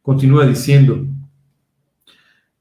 [0.00, 1.04] Continúa diciendo,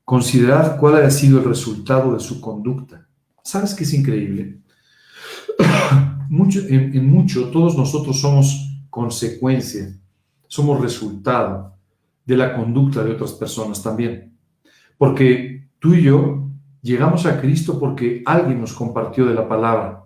[0.03, 3.07] considerad cuál ha sido el resultado de su conducta.
[3.43, 4.57] ¿Sabes qué es increíble?
[6.29, 9.95] mucho, en mucho todos nosotros somos consecuencia,
[10.47, 11.76] somos resultado
[12.27, 14.37] de la conducta de otras personas también.
[14.99, 16.47] Porque tú y yo
[16.87, 20.05] Llegamos a Cristo porque alguien nos compartió de la palabra.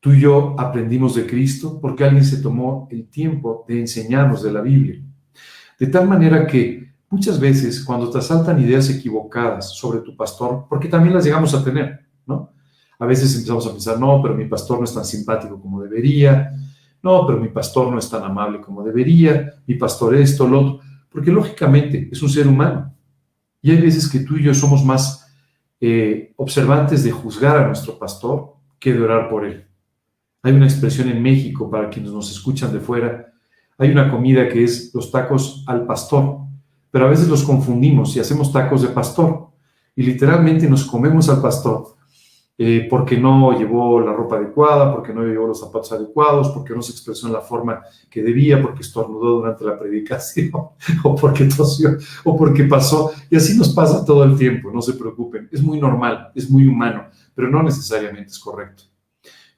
[0.00, 4.52] Tú y yo aprendimos de Cristo porque alguien se tomó el tiempo de enseñarnos de
[4.52, 5.00] la Biblia.
[5.78, 10.88] De tal manera que muchas veces cuando te asaltan ideas equivocadas sobre tu pastor, porque
[10.88, 12.54] también las llegamos a tener, ¿no?
[12.98, 16.50] A veces empezamos a pensar, no, pero mi pastor no es tan simpático como debería,
[17.04, 20.80] no, pero mi pastor no es tan amable como debería, mi pastor esto, lo otro,
[21.10, 22.94] porque lógicamente es un ser humano.
[23.62, 25.26] Y hay veces que tú y yo somos más
[25.80, 29.66] eh, observantes de juzgar a nuestro pastor que de orar por él.
[30.42, 33.32] Hay una expresión en México para quienes nos escuchan de fuera.
[33.76, 36.38] Hay una comida que es los tacos al pastor,
[36.90, 39.50] pero a veces los confundimos y hacemos tacos de pastor.
[39.94, 41.96] Y literalmente nos comemos al pastor
[42.62, 46.82] eh, porque no llevó la ropa adecuada, porque no llevó los zapatos adecuados, porque no
[46.82, 47.80] se expresó en la forma
[48.10, 50.50] que debía, porque estornudó durante la predicación,
[51.02, 53.12] o porque tosió, o porque pasó.
[53.30, 55.48] Y así nos pasa todo el tiempo, no se preocupen.
[55.50, 58.82] Es muy normal, es muy humano, pero no necesariamente es correcto.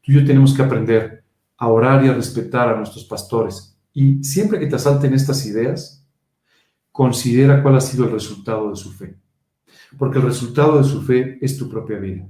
[0.01, 1.25] Tú y yo tenemos que aprender
[1.57, 3.77] a orar y a respetar a nuestros pastores.
[3.93, 6.07] Y siempre que te asalten estas ideas,
[6.93, 9.17] considera cuál ha sido el resultado de su fe.
[9.99, 12.29] Porque el resultado de su fe es tu propia vida.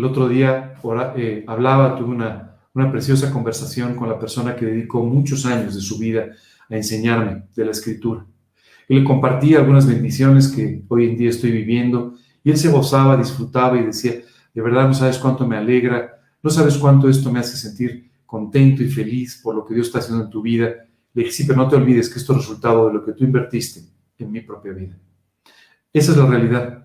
[0.00, 0.76] El otro día
[1.14, 5.82] eh, hablaba, tuve una, una preciosa conversación con la persona que dedicó muchos años de
[5.82, 6.30] su vida
[6.70, 8.24] a enseñarme de la escritura.
[8.88, 13.18] Y le compartí algunas bendiciones que hoy en día estoy viviendo y él se gozaba,
[13.18, 14.22] disfrutaba y decía,
[14.54, 18.82] de verdad no sabes cuánto me alegra, no sabes cuánto esto me hace sentir contento
[18.82, 20.76] y feliz por lo que Dios está haciendo en tu vida.
[21.12, 23.24] Le dije, sí, pero no te olvides que esto es resultado de lo que tú
[23.24, 23.82] invertiste
[24.16, 24.96] en mi propia vida.
[25.92, 26.79] Esa es la realidad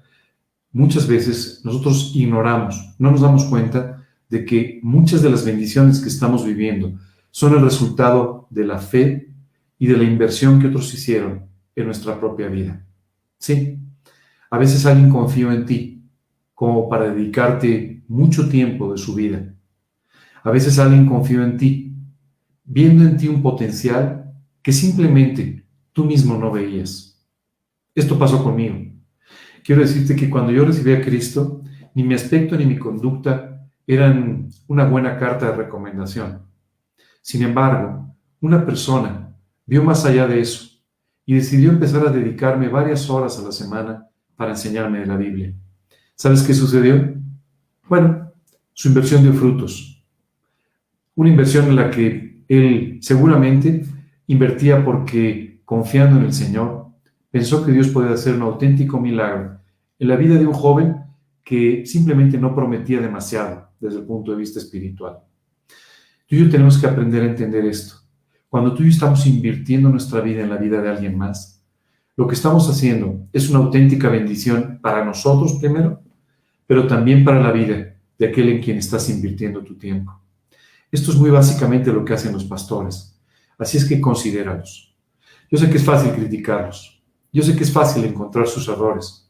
[0.75, 6.09] muchas veces nosotros ignoramos, no nos damos cuenta de que muchas de las bendiciones que
[6.09, 6.99] estamos viviendo
[7.31, 9.33] son el resultado de la fe
[9.79, 11.45] y de la inversión que otros hicieron
[11.77, 12.85] en nuestra propia vida.
[13.39, 13.79] Sí,
[14.51, 16.03] a veces alguien confió en ti
[16.53, 19.55] como para dedicarte mucho tiempo de su vida.
[20.43, 21.95] A veces alguien confió en ti,
[22.65, 27.25] viendo en ti un potencial que simplemente tú mismo no veías.
[27.95, 28.84] Esto pasó conmigo
[29.65, 31.63] quiero decirte que cuando yo recibí a Cristo,
[31.95, 36.43] ni mi aspecto ni mi conducta eran una buena carta de recomendación.
[37.21, 39.35] Sin embargo, una persona
[39.65, 40.69] vio más allá de eso
[41.25, 45.53] y decidió empezar a dedicarme varias horas a la semana para enseñarme de la Biblia.
[46.13, 47.15] ¿Sabes qué sucedió?
[47.89, 48.31] Bueno,
[48.73, 50.05] su inversión dio frutos.
[51.15, 53.83] Una inversión en la que él seguramente
[54.27, 56.84] invertía porque, confiando en el Señor,
[57.35, 59.59] pensó que Dios podía hacer un auténtico milagro
[59.99, 61.03] en la vida de un joven
[61.43, 65.17] que simplemente no prometía demasiado desde el punto de vista espiritual.
[66.27, 67.95] Tú y yo tenemos que aprender a entender esto.
[68.47, 71.61] Cuando tú y yo estamos invirtiendo nuestra vida en la vida de alguien más,
[72.15, 76.01] lo que estamos haciendo es una auténtica bendición para nosotros primero,
[76.65, 80.21] pero también para la vida de aquel en quien estás invirtiendo tu tiempo.
[80.89, 83.19] Esto es muy básicamente lo que hacen los pastores.
[83.57, 84.95] Así es que considéralos.
[85.51, 86.94] Yo sé que es fácil criticarlos.
[87.35, 89.29] Yo sé que es fácil encontrar sus errores.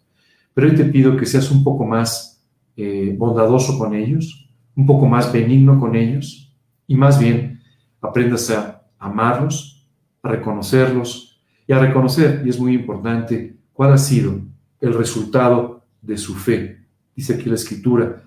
[0.53, 2.39] Pero hoy te pido que seas un poco más
[2.77, 7.63] eh, bondadoso con ellos, un poco más benigno con ellos y más bien
[7.99, 9.87] aprendas a amarlos,
[10.21, 14.39] a reconocerlos y a reconocer, y es muy importante, cuál ha sido
[14.79, 16.85] el resultado de su fe.
[17.15, 18.21] Dice aquí la escritura,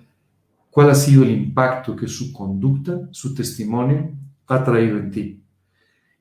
[0.69, 4.11] cuál ha sido el impacto que su conducta, su testimonio
[4.45, 5.41] ha traído en ti.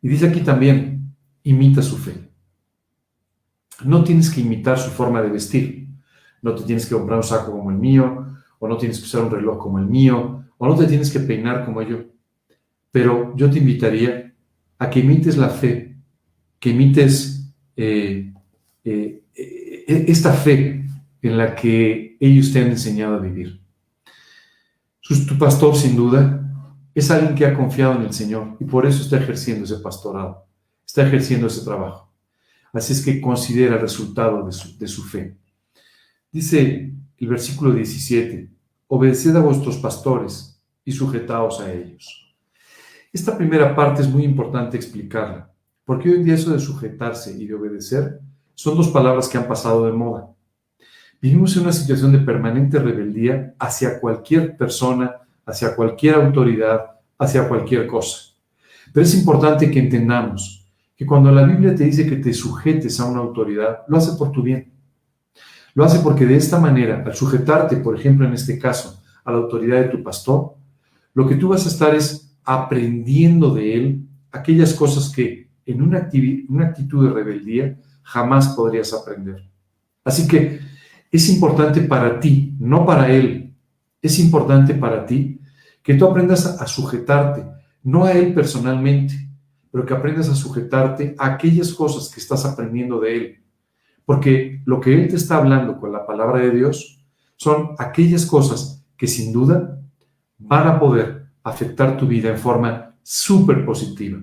[0.00, 2.28] Y dice aquí también, imita su fe.
[3.84, 5.88] No tienes que imitar su forma de vestir.
[6.42, 8.26] No te tienes que comprar un saco como el mío,
[8.58, 11.20] o no tienes que usar un reloj como el mío, o no te tienes que
[11.20, 12.04] peinar como yo.
[12.90, 14.34] Pero yo te invitaría
[14.78, 15.96] a que imites la fe,
[16.58, 18.32] que imites eh,
[18.84, 20.84] eh, eh, esta fe
[21.22, 23.60] en la que ellos te han enseñado a vivir.
[25.02, 26.38] Tu pastor, sin duda,
[26.94, 30.46] es alguien que ha confiado en el Señor y por eso está ejerciendo ese pastorado,
[30.86, 32.07] está ejerciendo ese trabajo.
[32.72, 35.36] Así es que considera el resultado de su, fe.
[36.30, 38.50] Dice el versículo 17,
[38.88, 42.34] obedeced a vuestros pastores y sujetaos a ellos.
[43.12, 45.50] Esta primera parte es muy importante explicarla,
[45.84, 48.20] porque hoy en día eso de sujetarse y de obedecer
[48.54, 50.28] son dos palabras que han pasado de moda.
[51.20, 55.16] Vivimos en una situación de permanente rebeldía hacia cualquier persona,
[55.46, 58.34] hacia cualquier autoridad, hacia cualquier cosa.
[58.92, 60.57] Pero es importante que entendamos
[60.98, 64.32] que cuando la Biblia te dice que te sujetes a una autoridad, lo hace por
[64.32, 64.72] tu bien.
[65.74, 69.38] Lo hace porque de esta manera, al sujetarte, por ejemplo, en este caso, a la
[69.38, 70.56] autoridad de tu pastor,
[71.14, 76.10] lo que tú vas a estar es aprendiendo de él aquellas cosas que en una,
[76.48, 79.48] una actitud de rebeldía jamás podrías aprender.
[80.02, 80.58] Así que
[81.12, 83.54] es importante para ti, no para él,
[84.02, 85.40] es importante para ti
[85.80, 87.44] que tú aprendas a sujetarte,
[87.84, 89.27] no a él personalmente,
[89.78, 93.44] pero que aprendas a sujetarte a aquellas cosas que estás aprendiendo de él.
[94.04, 97.00] Porque lo que Él te está hablando con la palabra de Dios
[97.36, 99.80] son aquellas cosas que sin duda
[100.36, 104.18] van a poder afectar tu vida en forma súper positiva.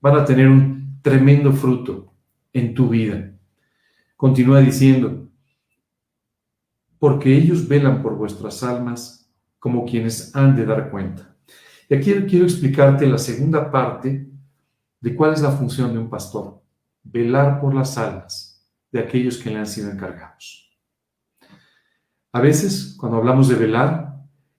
[0.00, 2.12] Van a tener un tremendo fruto
[2.52, 3.30] en tu vida.
[4.16, 5.28] Continúa diciendo,
[6.98, 9.30] porque ellos velan por vuestras almas
[9.60, 11.36] como quienes han de dar cuenta.
[11.88, 14.26] Y aquí quiero explicarte la segunda parte
[15.00, 16.62] de cuál es la función de un pastor.
[17.02, 20.78] Velar por las almas de aquellos que le han sido encargados.
[22.32, 24.10] A veces, cuando hablamos de velar,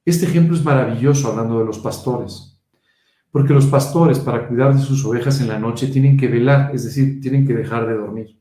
[0.03, 2.59] este ejemplo es maravilloso hablando de los pastores,
[3.31, 6.83] porque los pastores para cuidar de sus ovejas en la noche tienen que velar, es
[6.85, 8.37] decir, tienen que dejar de dormir.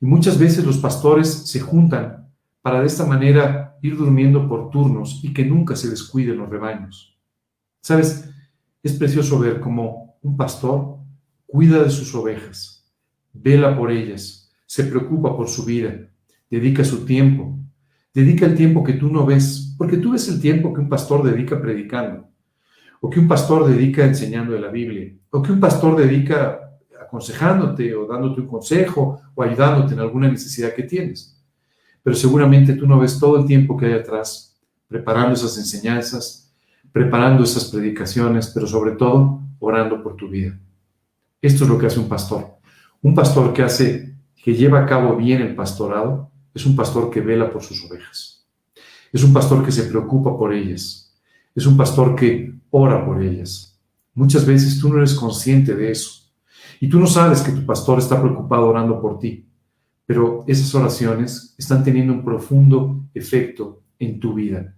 [0.00, 2.30] Y muchas veces los pastores se juntan
[2.62, 7.18] para de esta manera ir durmiendo por turnos y que nunca se descuiden los rebaños.
[7.82, 8.30] ¿Sabes?
[8.82, 10.96] Es precioso ver cómo un pastor
[11.46, 12.90] cuida de sus ovejas,
[13.32, 16.08] vela por ellas, se preocupa por su vida,
[16.50, 17.58] dedica su tiempo,
[18.12, 21.22] dedica el tiempo que tú no ves, porque tú ves el tiempo que un pastor
[21.22, 22.26] dedica predicando,
[23.00, 26.58] o que un pastor dedica enseñando la Biblia, o que un pastor dedica
[27.00, 31.38] aconsejándote o dándote un consejo o ayudándote en alguna necesidad que tienes.
[32.02, 34.58] Pero seguramente tú no ves todo el tiempo que hay atrás,
[34.88, 36.50] preparando esas enseñanzas,
[36.92, 40.58] preparando esas predicaciones, pero sobre todo orando por tu vida.
[41.40, 42.58] Esto es lo que hace un pastor.
[43.02, 47.20] Un pastor que hace que lleva a cabo bien el pastorado es un pastor que
[47.20, 48.46] vela por sus ovejas.
[49.12, 51.14] Es un pastor que se preocupa por ellas.
[51.54, 53.78] Es un pastor que ora por ellas.
[54.14, 56.22] Muchas veces tú no eres consciente de eso.
[56.80, 59.46] Y tú no sabes que tu pastor está preocupado orando por ti.
[60.06, 64.74] Pero esas oraciones están teniendo un profundo efecto en tu vida.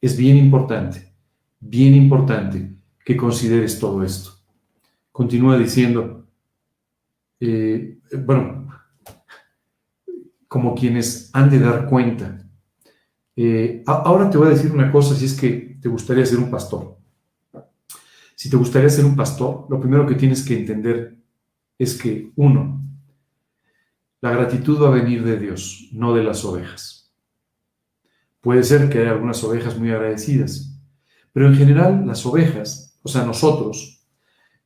[0.00, 1.12] Es bien importante,
[1.60, 2.77] bien importante
[3.08, 4.32] que consideres todo esto.
[5.10, 6.26] Continúa diciendo,
[7.40, 8.68] eh, bueno,
[10.46, 12.46] como quienes han de dar cuenta.
[13.34, 16.50] Eh, ahora te voy a decir una cosa, si es que te gustaría ser un
[16.50, 16.98] pastor.
[18.34, 21.16] Si te gustaría ser un pastor, lo primero que tienes que entender
[21.78, 22.78] es que, uno,
[24.20, 27.10] la gratitud va a venir de Dios, no de las ovejas.
[28.42, 30.78] Puede ser que haya algunas ovejas muy agradecidas,
[31.32, 34.06] pero en general las ovejas, o sea, nosotros,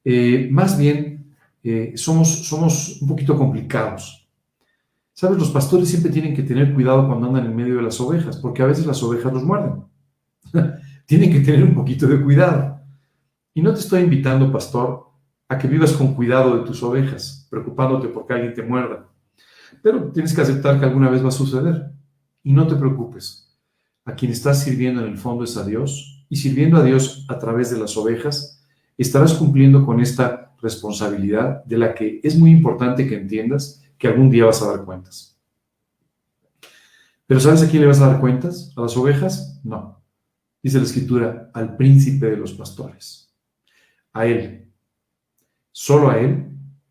[0.05, 1.33] eh, más bien
[1.63, 4.29] eh, somos, somos un poquito complicados.
[5.13, 8.37] Sabes, los pastores siempre tienen que tener cuidado cuando andan en medio de las ovejas,
[8.39, 9.85] porque a veces las ovejas los muerden.
[11.07, 12.81] tienen que tener un poquito de cuidado.
[13.55, 15.07] Y no te estoy invitando, pastor,
[15.49, 19.07] a que vivas con cuidado de tus ovejas, preocupándote porque alguien te muerda.
[19.83, 21.93] Pero tienes que aceptar que alguna vez va a suceder.
[22.43, 23.57] Y no te preocupes.
[24.05, 26.12] A quien estás sirviendo en el fondo es a Dios.
[26.33, 28.65] Y sirviendo a Dios a través de las ovejas,
[28.97, 34.31] estarás cumpliendo con esta responsabilidad de la que es muy importante que entiendas que algún
[34.31, 35.39] día vas a dar cuentas.
[37.27, 38.73] Pero ¿sabes a quién le vas a dar cuentas?
[38.79, 39.61] ¿A las ovejas?
[39.63, 40.03] No.
[40.63, 43.31] Dice la escritura, al príncipe de los pastores.
[44.15, 44.73] A él.
[45.71, 46.49] Solo a él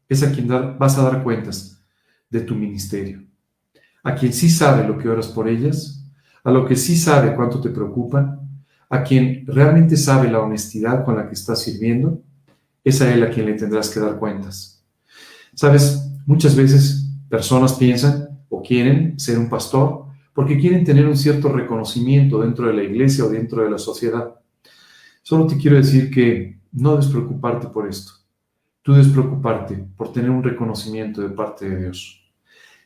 [0.07, 1.83] es a quien vas a dar cuentas
[2.29, 3.23] de tu ministerio.
[4.03, 6.05] A quien sí sabe lo que oras por ellas,
[6.43, 8.37] a lo que sí sabe cuánto te preocupa,
[8.91, 12.21] a quien realmente sabe la honestidad con la que estás sirviendo,
[12.83, 14.83] es a él a quien le tendrás que dar cuentas.
[15.55, 21.47] Sabes, muchas veces personas piensan o quieren ser un pastor porque quieren tener un cierto
[21.49, 24.35] reconocimiento dentro de la iglesia o dentro de la sociedad.
[25.23, 28.11] Solo te quiero decir que no debes preocuparte por esto.
[28.81, 32.29] Tú debes preocuparte por tener un reconocimiento de parte de Dios.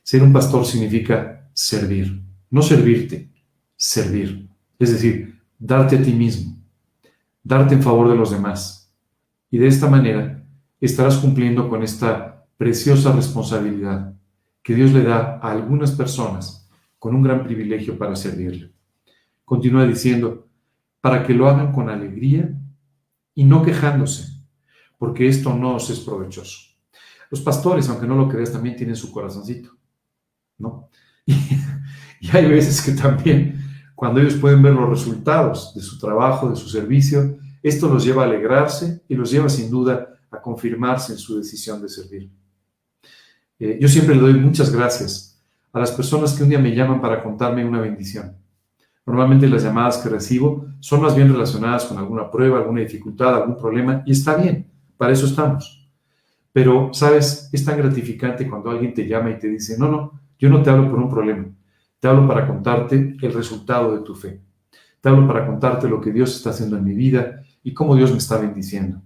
[0.03, 3.31] Ser un pastor significa servir, no servirte,
[3.75, 4.47] servir.
[4.77, 6.57] Es decir, darte a ti mismo,
[7.43, 8.93] darte en favor de los demás.
[9.49, 10.43] Y de esta manera
[10.79, 14.13] estarás cumpliendo con esta preciosa responsabilidad
[14.61, 18.71] que Dios le da a algunas personas con un gran privilegio para servirle.
[19.43, 20.47] Continúa diciendo,
[21.01, 22.49] para que lo hagan con alegría
[23.35, 24.41] y no quejándose,
[24.97, 26.75] porque esto no os es provechoso.
[27.29, 29.69] Los pastores, aunque no lo creas, también tienen su corazoncito,
[30.57, 30.89] ¿no?
[32.21, 33.64] Y, hay veces que también,
[33.95, 38.23] cuando ellos pueden ver los resultados de su trabajo, de su servicio, esto los lleva
[38.23, 42.29] a alegrarse y los lleva sin duda a confirmarse en su decisión de servir.
[43.57, 45.41] Eh, yo siempre le doy muchas gracias
[45.71, 48.37] a las personas que un día me llaman para contarme una bendición.
[49.05, 53.57] Normalmente las llamadas que recibo son más bien relacionadas con alguna prueba, alguna dificultad, algún
[53.57, 54.67] problema, y está bien.
[54.97, 55.89] Para eso estamos.
[56.51, 57.49] Pero, ¿sabes?
[57.51, 60.69] Es tan gratificante cuando alguien te llama y te dice, no, no, yo no te
[60.69, 61.45] hablo por un problema.
[62.05, 64.39] Te hablo para contarte el resultado de tu fe.
[65.01, 68.11] Te hablo para contarte lo que Dios está haciendo en mi vida y cómo Dios
[68.11, 69.01] me está bendiciendo.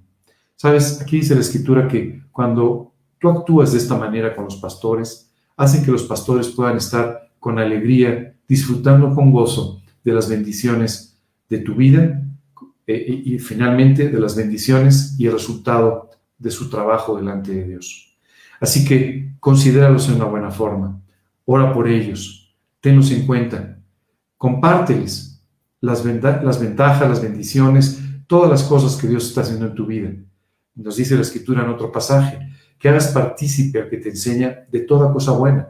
[0.57, 0.99] ¿Sabes?
[1.01, 5.85] Aquí dice la escritura que cuando tú actúas de esta manera con los pastores, hacen
[5.85, 11.75] que los pastores puedan estar con alegría, disfrutando con gozo de las bendiciones de tu
[11.75, 12.21] vida
[12.85, 18.17] eh, y, finalmente de las bendiciones y el resultado de su trabajo delante de Dios.
[18.59, 20.99] Así que considéralos en una buena forma,
[21.45, 22.38] ora por ellos,
[22.81, 23.79] tenlos en cuenta,
[24.37, 25.29] compárteles
[25.81, 30.11] las, ventajas, las bendiciones, todas las cosas que Dios está haciendo en tu vida.
[30.75, 32.39] Nos dice la escritura en otro pasaje,
[32.77, 35.69] que hagas partícipe al que te enseña de toda cosa buena.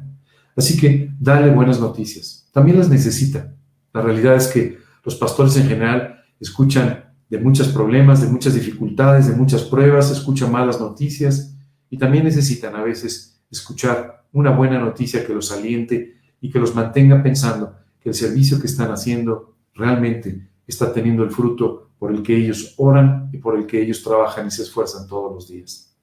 [0.56, 2.48] Así que dale buenas noticias.
[2.52, 3.54] También las necesita.
[3.94, 9.28] La realidad es que los pastores en general escuchan de muchos problemas, de muchas dificultades,
[9.28, 11.56] de muchas pruebas, escuchan malas noticias
[11.90, 16.76] y también necesitan a veces escuchar una buena noticia que los aliente y que los
[16.76, 22.24] mantenga pensando que el servicio que están haciendo realmente está teniendo el fruto por el
[22.24, 25.96] que ellos oran y por el que ellos trabajan y se esfuerzan todos los días.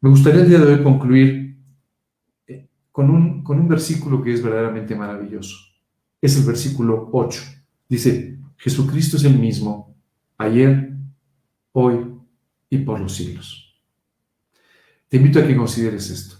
[0.00, 1.56] Me gustaría el día de hoy concluir
[2.46, 5.56] eh, con un, con un versículo que es verdaderamente maravilloso.
[6.20, 7.40] Es el versículo 8.
[7.88, 9.96] Dice, Jesucristo es el mismo
[10.38, 10.92] ayer,
[11.72, 12.04] hoy
[12.68, 13.80] y por los siglos.
[15.08, 16.36] Te invito a que consideres esto.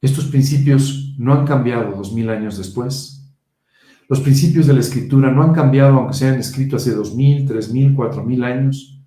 [0.00, 3.24] Estos principios no han cambiado dos mil años después.
[4.08, 7.72] Los principios de la escritura no han cambiado aunque sean escritos hace dos mil, tres
[7.72, 9.00] mil, cuatro mil años,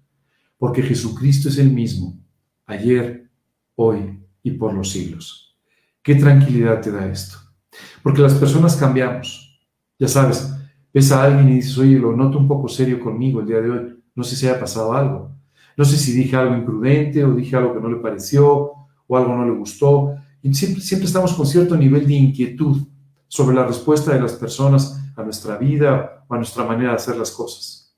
[0.57, 2.20] porque Jesucristo es el mismo
[2.66, 3.30] ayer,
[3.76, 5.57] hoy y por los siglos.
[6.03, 7.38] ¿Qué tranquilidad te da esto?
[8.03, 9.60] Porque las personas cambiamos.
[9.97, 10.53] Ya sabes,
[10.93, 13.70] ves a alguien y dices, oye, lo noto un poco serio conmigo el día de
[13.70, 15.32] hoy, no sé si haya pasado algo.
[15.78, 18.72] No sé si dije algo imprudente o dije algo que no le pareció
[19.07, 20.16] o algo no le gustó.
[20.41, 22.87] Siempre, siempre estamos con cierto nivel de inquietud
[23.27, 27.17] sobre la respuesta de las personas a nuestra vida o a nuestra manera de hacer
[27.17, 27.95] las cosas.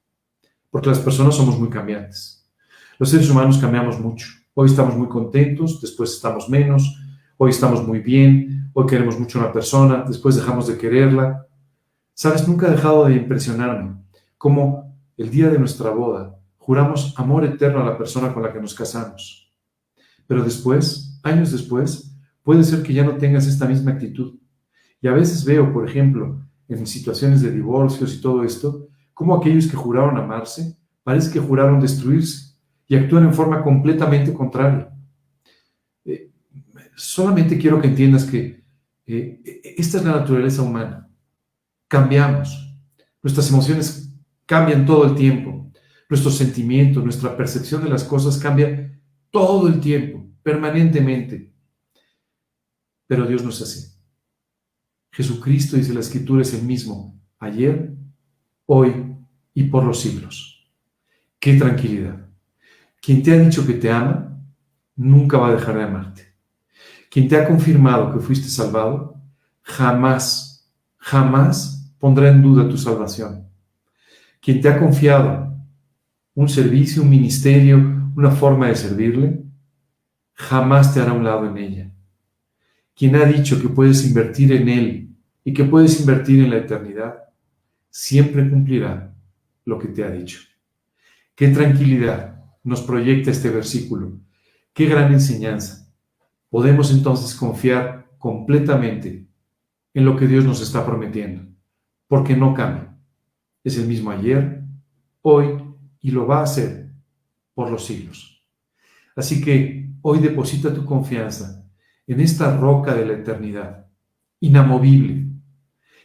[0.69, 2.49] Porque las personas somos muy cambiantes.
[2.97, 4.27] Los seres humanos cambiamos mucho.
[4.53, 6.97] Hoy estamos muy contentos, después estamos menos.
[7.37, 11.47] Hoy estamos muy bien, hoy queremos mucho a una persona, después dejamos de quererla.
[12.13, 13.95] Sabes, nunca ha dejado de impresionarme
[14.37, 18.61] cómo el día de nuestra boda juramos amor eterno a la persona con la que
[18.61, 19.51] nos casamos.
[20.27, 22.10] Pero después, años después,
[22.43, 24.39] puede ser que ya no tengas esta misma actitud.
[25.01, 29.67] Y a veces veo, por ejemplo, en situaciones de divorcios y todo esto, cómo aquellos
[29.67, 32.55] que juraron amarse, parece que juraron destruirse
[32.87, 34.93] y actúan en forma completamente contraria.
[36.05, 36.31] Eh,
[36.95, 38.63] solamente quiero que entiendas que
[39.05, 39.41] eh,
[39.77, 41.01] esta es la naturaleza humana
[41.91, 42.73] cambiamos.
[43.21, 44.15] Nuestras emociones
[44.45, 45.69] cambian todo el tiempo.
[46.09, 48.97] Nuestros sentimientos, nuestra percepción de las cosas cambia
[49.29, 51.50] todo el tiempo, permanentemente.
[53.11, 53.93] Pero Dios no es así.
[55.11, 57.93] Jesucristo, dice la Escritura, es el mismo ayer,
[58.65, 59.17] hoy
[59.53, 60.65] y por los siglos.
[61.37, 62.29] Qué tranquilidad.
[63.01, 64.41] Quien te ha dicho que te ama,
[64.95, 66.35] nunca va a dejar de amarte.
[67.09, 69.21] Quien te ha confirmado que fuiste salvado,
[69.61, 73.45] jamás, jamás pondrá en duda tu salvación.
[74.39, 75.53] Quien te ha confiado
[76.33, 77.75] un servicio, un ministerio,
[78.15, 79.43] una forma de servirle,
[80.31, 81.91] jamás te hará un lado en ella.
[82.95, 87.15] Quien ha dicho que puedes invertir en él y que puedes invertir en la eternidad,
[87.89, 89.13] siempre cumplirá
[89.65, 90.39] lo que te ha dicho.
[91.35, 94.19] Qué tranquilidad nos proyecta este versículo.
[94.73, 95.91] Qué gran enseñanza.
[96.49, 99.27] Podemos entonces confiar completamente
[99.93, 101.43] en lo que Dios nos está prometiendo,
[102.07, 102.97] porque no cambia.
[103.63, 104.63] Es el mismo ayer,
[105.21, 105.63] hoy
[105.99, 106.91] y lo va a hacer
[107.53, 108.43] por los siglos.
[109.15, 111.60] Así que hoy deposita tu confianza
[112.11, 113.87] en esta roca de la eternidad,
[114.41, 115.27] inamovible,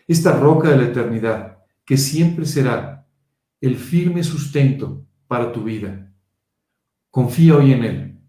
[0.06, 3.08] esta roca de la eternidad que siempre será
[3.60, 6.12] el firme sustento para tu vida.
[7.10, 8.20] Confía hoy en Él.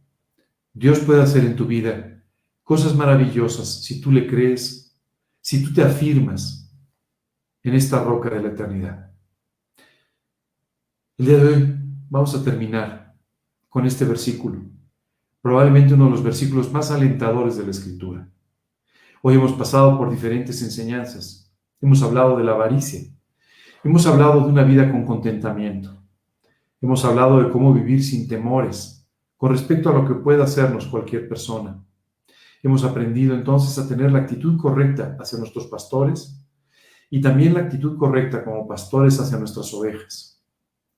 [0.74, 2.24] Dios puede hacer en tu vida
[2.64, 5.00] cosas maravillosas si tú le crees,
[5.40, 6.74] si tú te afirmas
[7.62, 9.12] en esta roca de la eternidad.
[11.16, 11.76] El día de hoy
[12.10, 13.16] vamos a terminar
[13.70, 14.64] con este versículo,
[15.42, 18.30] probablemente uno de los versículos más alentadores de la Escritura.
[19.22, 21.52] Hoy hemos pasado por diferentes enseñanzas.
[21.82, 23.02] Hemos hablado de la avaricia.
[23.84, 25.98] Hemos hablado de una vida con contentamiento.
[26.82, 29.08] Hemos hablado de cómo vivir sin temores
[29.38, 31.84] con respecto a lo que pueda hacernos cualquier persona.
[32.64, 36.44] Hemos aprendido entonces a tener la actitud correcta hacia nuestros pastores
[37.10, 40.44] y también la actitud correcta como pastores hacia nuestras ovejas.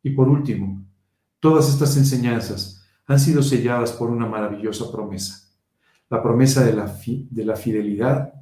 [0.01, 0.83] Y por último,
[1.39, 2.78] todas estas enseñanzas
[3.09, 5.49] han sido selladas por una maravillosa promesa,
[6.11, 8.33] la promesa de la, de la fidelidad,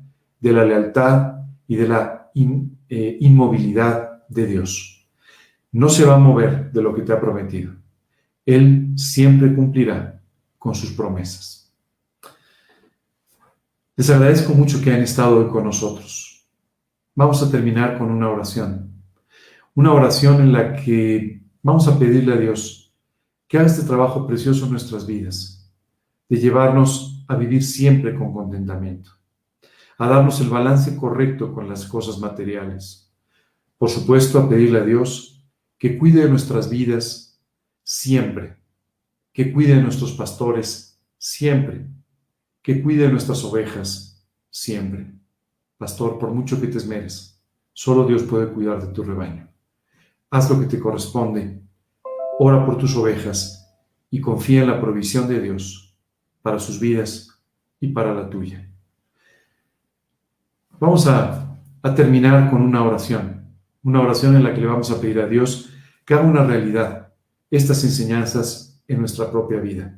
[0.41, 1.36] de la lealtad
[1.70, 5.07] y de la eh, inmovilidad de Dios.
[5.72, 7.76] No se va a mover de lo que te ha prometido.
[8.45, 10.22] Él siempre cumplirá
[10.59, 11.72] con sus promesas.
[13.95, 16.45] Les agradezco mucho que hayan estado hoy con nosotros.
[17.15, 18.91] Vamos a terminar con una oración.
[19.76, 22.87] Una oración en la que vamos a pedirle a Dios
[23.48, 25.72] que haga este trabajo precioso en nuestras vidas,
[26.30, 29.12] de llevarnos a vivir siempre con contentamiento,
[29.98, 33.12] a darnos el balance correcto con las cosas materiales.
[33.78, 35.45] Por supuesto, a pedirle a Dios
[35.78, 37.41] que cuide de nuestras vidas
[37.84, 38.58] siempre,
[39.32, 41.88] que cuide de nuestros pastores siempre,
[42.62, 45.14] que cuide de nuestras ovejas siempre.
[45.78, 47.41] Pastor, por mucho que te esmeres,
[47.72, 49.48] solo Dios puede cuidar de tu rebaño.
[50.32, 51.62] Haz lo que te corresponde,
[52.40, 53.76] ora por tus ovejas
[54.10, 55.96] y confía en la provisión de Dios
[56.42, 57.42] para sus vidas
[57.80, 58.70] y para la tuya.
[60.80, 61.44] Vamos a,
[61.96, 63.46] terminar con una oración,
[63.82, 65.70] una oración en la que le vamos a pedir a Dios
[66.04, 67.14] que haga una realidad
[67.50, 69.98] estas enseñanzas en nuestra propia vida.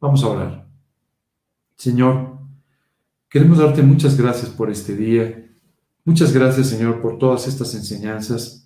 [0.00, 0.66] Vamos a orar.
[1.76, 2.38] Señor,
[3.28, 5.50] queremos darte muchas gracias por este día.
[6.04, 8.63] Muchas gracias, Señor, por todas estas enseñanzas.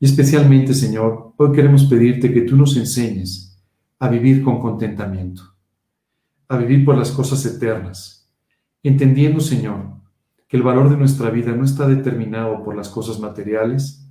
[0.00, 3.60] Y especialmente, Señor, hoy queremos pedirte que tú nos enseñes
[3.98, 5.42] a vivir con contentamiento,
[6.48, 8.30] a vivir por las cosas eternas,
[8.82, 9.98] entendiendo, Señor,
[10.46, 14.06] que el valor de nuestra vida no está determinado por las cosas materiales,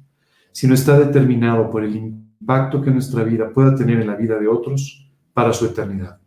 [0.52, 4.48] sino está determinado por el impacto que nuestra vida pueda tener en la vida de
[4.48, 6.20] otros para su eternidad.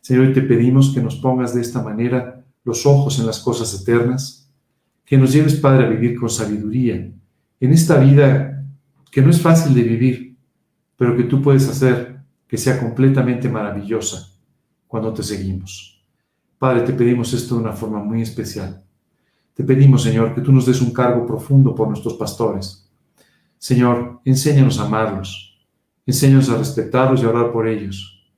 [0.00, 3.80] Señor, hoy te pedimos que nos pongas de esta manera los ojos en las cosas
[3.80, 4.52] eternas,
[5.06, 7.10] que nos lleves, Padre, a vivir con sabiduría
[7.60, 8.57] en esta vida
[9.10, 10.36] que no es fácil de vivir,
[10.96, 14.32] pero que tú puedes hacer que sea completamente maravillosa
[14.86, 16.02] cuando te seguimos.
[16.58, 18.82] Padre, te pedimos esto de una forma muy especial.
[19.54, 22.88] Te pedimos, Señor, que tú nos des un cargo profundo por nuestros pastores.
[23.58, 25.60] Señor, enséñanos a amarlos,
[26.06, 28.28] enséñanos a respetarlos y a orar por ellos.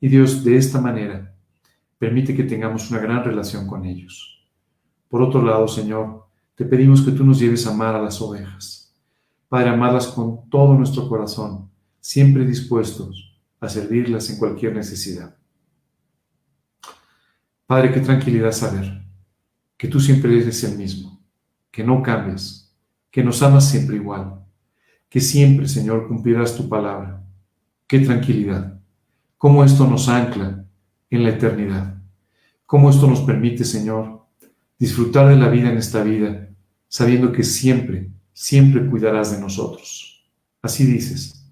[0.00, 1.34] Y Dios, de esta manera,
[1.98, 4.48] permite que tengamos una gran relación con ellos.
[5.08, 8.79] Por otro lado, Señor, te pedimos que tú nos lleves a amar a las ovejas
[9.50, 15.36] Padre, amarlas con todo nuestro corazón, siempre dispuestos a servirlas en cualquier necesidad.
[17.66, 19.02] Padre, qué tranquilidad saber
[19.76, 21.20] que tú siempre eres el mismo,
[21.72, 22.72] que no cambias,
[23.10, 24.40] que nos amas siempre igual,
[25.08, 27.20] que siempre, Señor, cumplirás tu palabra.
[27.88, 28.80] Qué tranquilidad.
[29.36, 30.64] Cómo esto nos ancla
[31.10, 32.00] en la eternidad.
[32.66, 34.26] Cómo esto nos permite, Señor,
[34.78, 36.50] disfrutar de la vida en esta vida,
[36.86, 40.24] sabiendo que siempre siempre cuidarás de nosotros.
[40.62, 41.46] Así dices,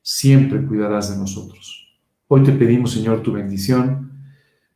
[0.00, 1.98] siempre cuidarás de nosotros.
[2.28, 4.12] Hoy te pedimos, Señor, tu bendición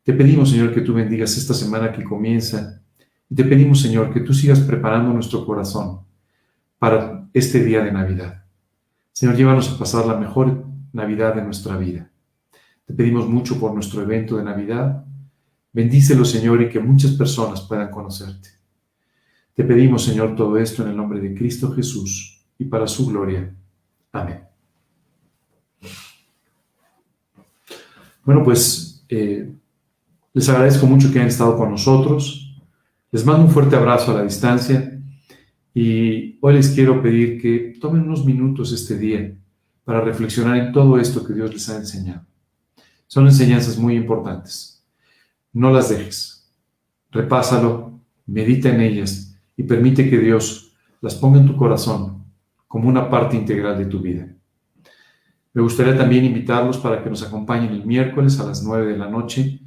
[0.03, 2.83] Te pedimos, Señor, que tú bendigas esta semana que comienza.
[3.31, 6.01] Y te pedimos, Señor, que tú sigas preparando nuestro corazón
[6.77, 8.45] para este día de Navidad.
[9.13, 12.11] Señor, llévanos a pasar la mejor Navidad de nuestra vida.
[12.85, 15.05] Te pedimos mucho por nuestro evento de Navidad.
[15.73, 18.64] Bendícelo, Señor, y que muchas personas puedan conocerte.
[19.55, 23.55] Te pedimos, Señor, todo esto en el nombre de Cristo Jesús y para su gloria.
[24.11, 24.41] Amén.
[28.25, 29.53] Bueno, pues eh,
[30.33, 32.61] les agradezco mucho que hayan estado con nosotros.
[33.13, 35.01] Les mando un fuerte abrazo a la distancia
[35.73, 39.37] y hoy les quiero pedir que tomen unos minutos este día
[39.85, 42.27] para reflexionar en todo esto que Dios les ha enseñado.
[43.07, 44.85] Son enseñanzas muy importantes.
[45.53, 46.51] No las dejes.
[47.13, 49.24] Repásalo, medita en ellas
[49.57, 52.25] y permite que Dios las ponga en tu corazón
[52.67, 54.29] como una parte integral de tu vida.
[55.53, 59.09] Me gustaría también invitarlos para que nos acompañen el miércoles a las 9 de la
[59.09, 59.61] noche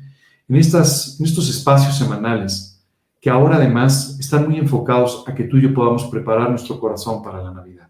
[0.47, 2.77] en, estas, en estos espacios semanales
[3.21, 7.23] que ahora además están muy enfocados a que tú y yo podamos preparar nuestro corazón
[7.23, 7.89] para la Navidad.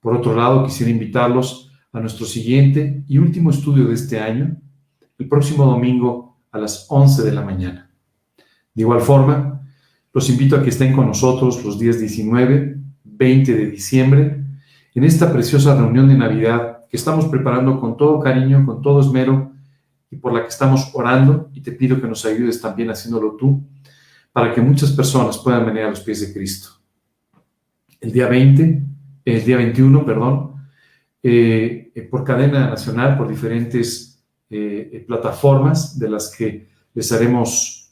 [0.00, 4.56] Por otro lado, quisiera invitarlos a nuestro siguiente y último estudio de este año,
[5.18, 7.90] el próximo domingo a las 11 de la mañana.
[8.74, 9.61] De igual forma,
[10.12, 14.44] los invito a que estén con nosotros los días 19, 20 de diciembre,
[14.94, 19.52] en esta preciosa reunión de Navidad que estamos preparando con todo cariño, con todo esmero
[20.10, 23.62] y por la que estamos orando y te pido que nos ayudes también haciéndolo tú
[24.32, 26.70] para que muchas personas puedan venir a los pies de Cristo.
[28.00, 28.82] El día 20,
[29.24, 30.52] el día 21, perdón,
[31.22, 37.90] eh, eh, por cadena nacional, por diferentes eh, plataformas de las que les haremos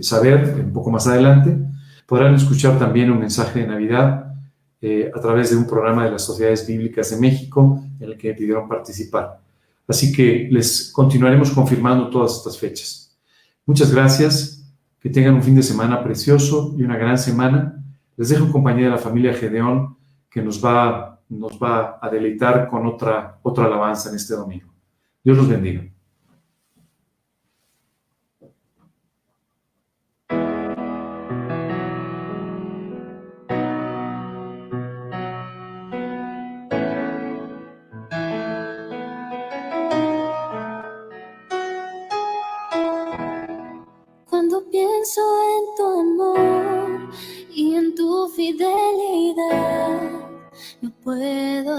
[0.00, 1.56] saber un poco más adelante,
[2.06, 4.34] podrán escuchar también un mensaje de Navidad
[4.86, 8.28] eh, a través de un programa de las Sociedades Bíblicas de México en el que
[8.28, 9.40] me pidieron participar.
[9.88, 13.16] Así que les continuaremos confirmando todas estas fechas.
[13.64, 14.62] Muchas gracias,
[15.00, 17.82] que tengan un fin de semana precioso y una gran semana.
[18.16, 19.96] Les dejo en compañía de la familia Gedeón
[20.30, 24.70] que nos va, nos va a deleitar con otra, otra alabanza en este domingo.
[25.22, 25.93] Dios los bendiga.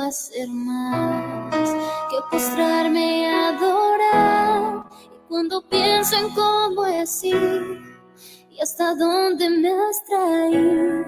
[0.07, 1.69] Hacer más
[2.09, 4.85] que postrarme y adorar.
[5.03, 7.81] Y cuando pienso en cómo es ir
[8.51, 11.05] y hasta dónde me has traído,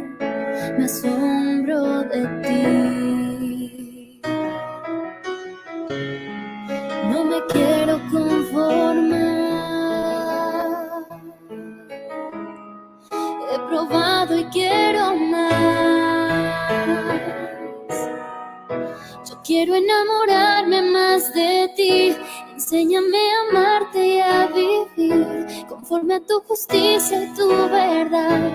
[0.78, 4.22] me asombro de ti.
[7.12, 9.28] No me quiero conformar.
[13.52, 14.87] He probado y quiero
[19.68, 22.16] Quiero enamorarme más de ti.
[22.54, 28.50] Enséñame a amarte y a vivir conforme a tu justicia y tu verdad.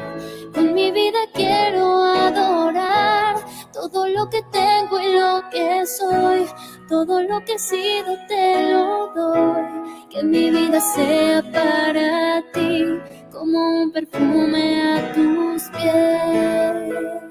[0.55, 3.37] Con mi vida quiero adorar
[3.75, 6.47] todo lo que tengo y lo que soy.
[6.89, 10.09] Todo lo que he sido te lo doy.
[10.09, 12.87] Que mi vida sea para ti
[13.31, 17.22] como un perfume a tus pies.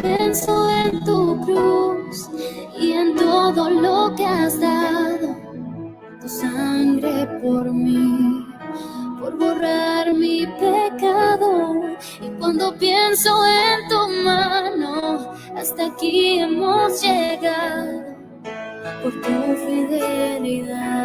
[0.00, 2.30] Pienso en tu cruz
[2.78, 5.36] y en todo lo que has dado,
[6.20, 8.46] tu sangre por mí,
[9.20, 11.74] por borrar mi pecado.
[12.20, 18.02] Y cuando pienso en tu mano, hasta aquí hemos llegado
[19.02, 21.04] por tu fidelidad.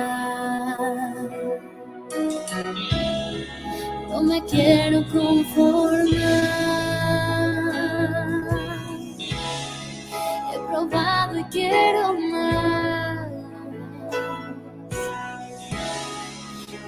[4.09, 6.48] No me quiero conformar.
[11.69, 13.29] Quiero más.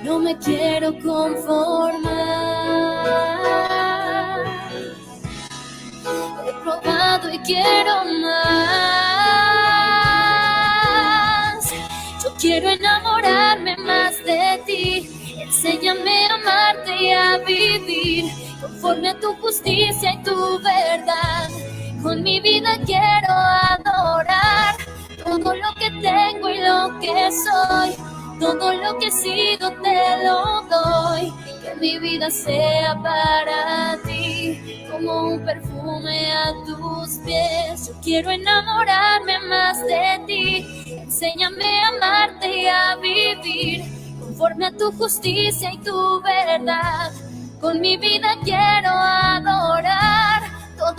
[0.04, 2.12] No me quiero conformar.
[6.48, 8.52] He probado y quiero más.
[12.24, 15.08] Yo quiero enamorarme más de ti.
[15.40, 18.26] Enséñame a amarte y a vivir
[18.60, 21.50] conforme a tu justicia y tu verdad
[22.02, 24.76] con mi vida quiero adorar
[25.24, 27.96] todo lo que tengo y lo que soy.
[28.40, 31.32] Todo lo que he sido te lo doy.
[31.64, 37.88] que mi vida sea para ti como un perfume a tus pies.
[37.88, 43.84] Yo quiero enamorarme más de ti, enséñame a amarte y a vivir
[44.20, 47.12] conforme a tu justicia y tu verdad.
[47.60, 50.11] Con mi vida quiero adorar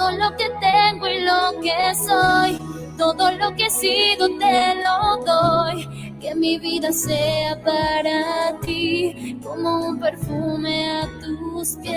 [0.02, 2.58] todo lo que tengo y lo que soy,
[2.98, 6.16] todo lo que he sido te lo doy.
[6.20, 11.92] Que mi vida sea para ti como un perfume a tus pies.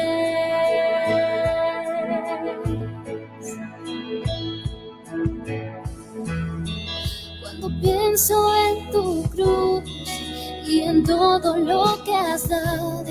[7.42, 8.36] Cuando pienso
[8.68, 9.84] en tu cruz
[10.68, 13.04] y en todo lo que has dado,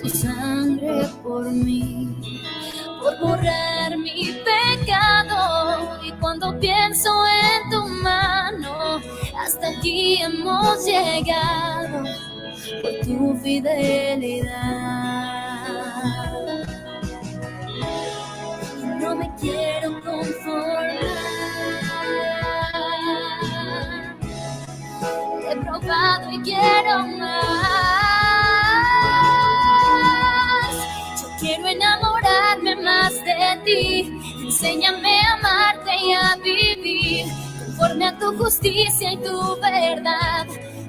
[0.00, 2.41] tu sangre por mí
[3.02, 5.98] por borrar mi pecado.
[6.02, 9.00] Y cuando pienso en tu mano,
[9.38, 12.04] hasta aquí hemos llegado
[12.82, 14.52] por tu fidelidad.
[19.00, 21.00] No me quiero conformar.
[25.50, 27.71] He probado y quiero más.
[33.64, 37.26] Enséñame a amarte y a vivir
[37.58, 40.46] conforme a tu justicia y tu verdad.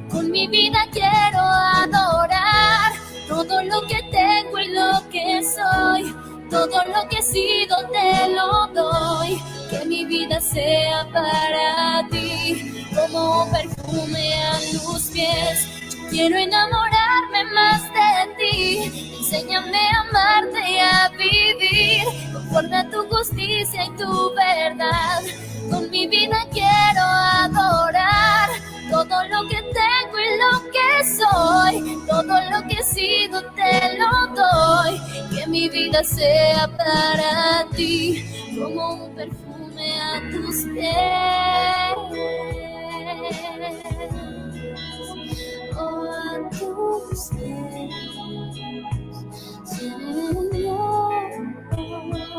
[0.10, 2.94] Con mi vida quiero adorar
[3.28, 6.16] todo lo que tengo y lo que soy.
[6.50, 9.40] Todo lo que he sido te lo doy.
[9.70, 15.83] Que mi vida sea para ti como perfume a tus pies.
[16.14, 19.16] Quiero enamorarme más de ti.
[19.18, 25.24] Enséñame a amarte y a vivir conforme a tu justicia y tu verdad.
[25.72, 28.48] Con mi vida quiero adorar
[28.92, 31.74] todo lo que tengo y lo que soy.
[32.08, 35.02] Todo lo que he sido te lo doy.
[35.36, 38.24] Que mi vida sea para ti
[38.56, 40.94] como un perfume a tus pies.
[45.84, 47.94] on Tuesdays.
[49.66, 52.33] Sitting in your arms.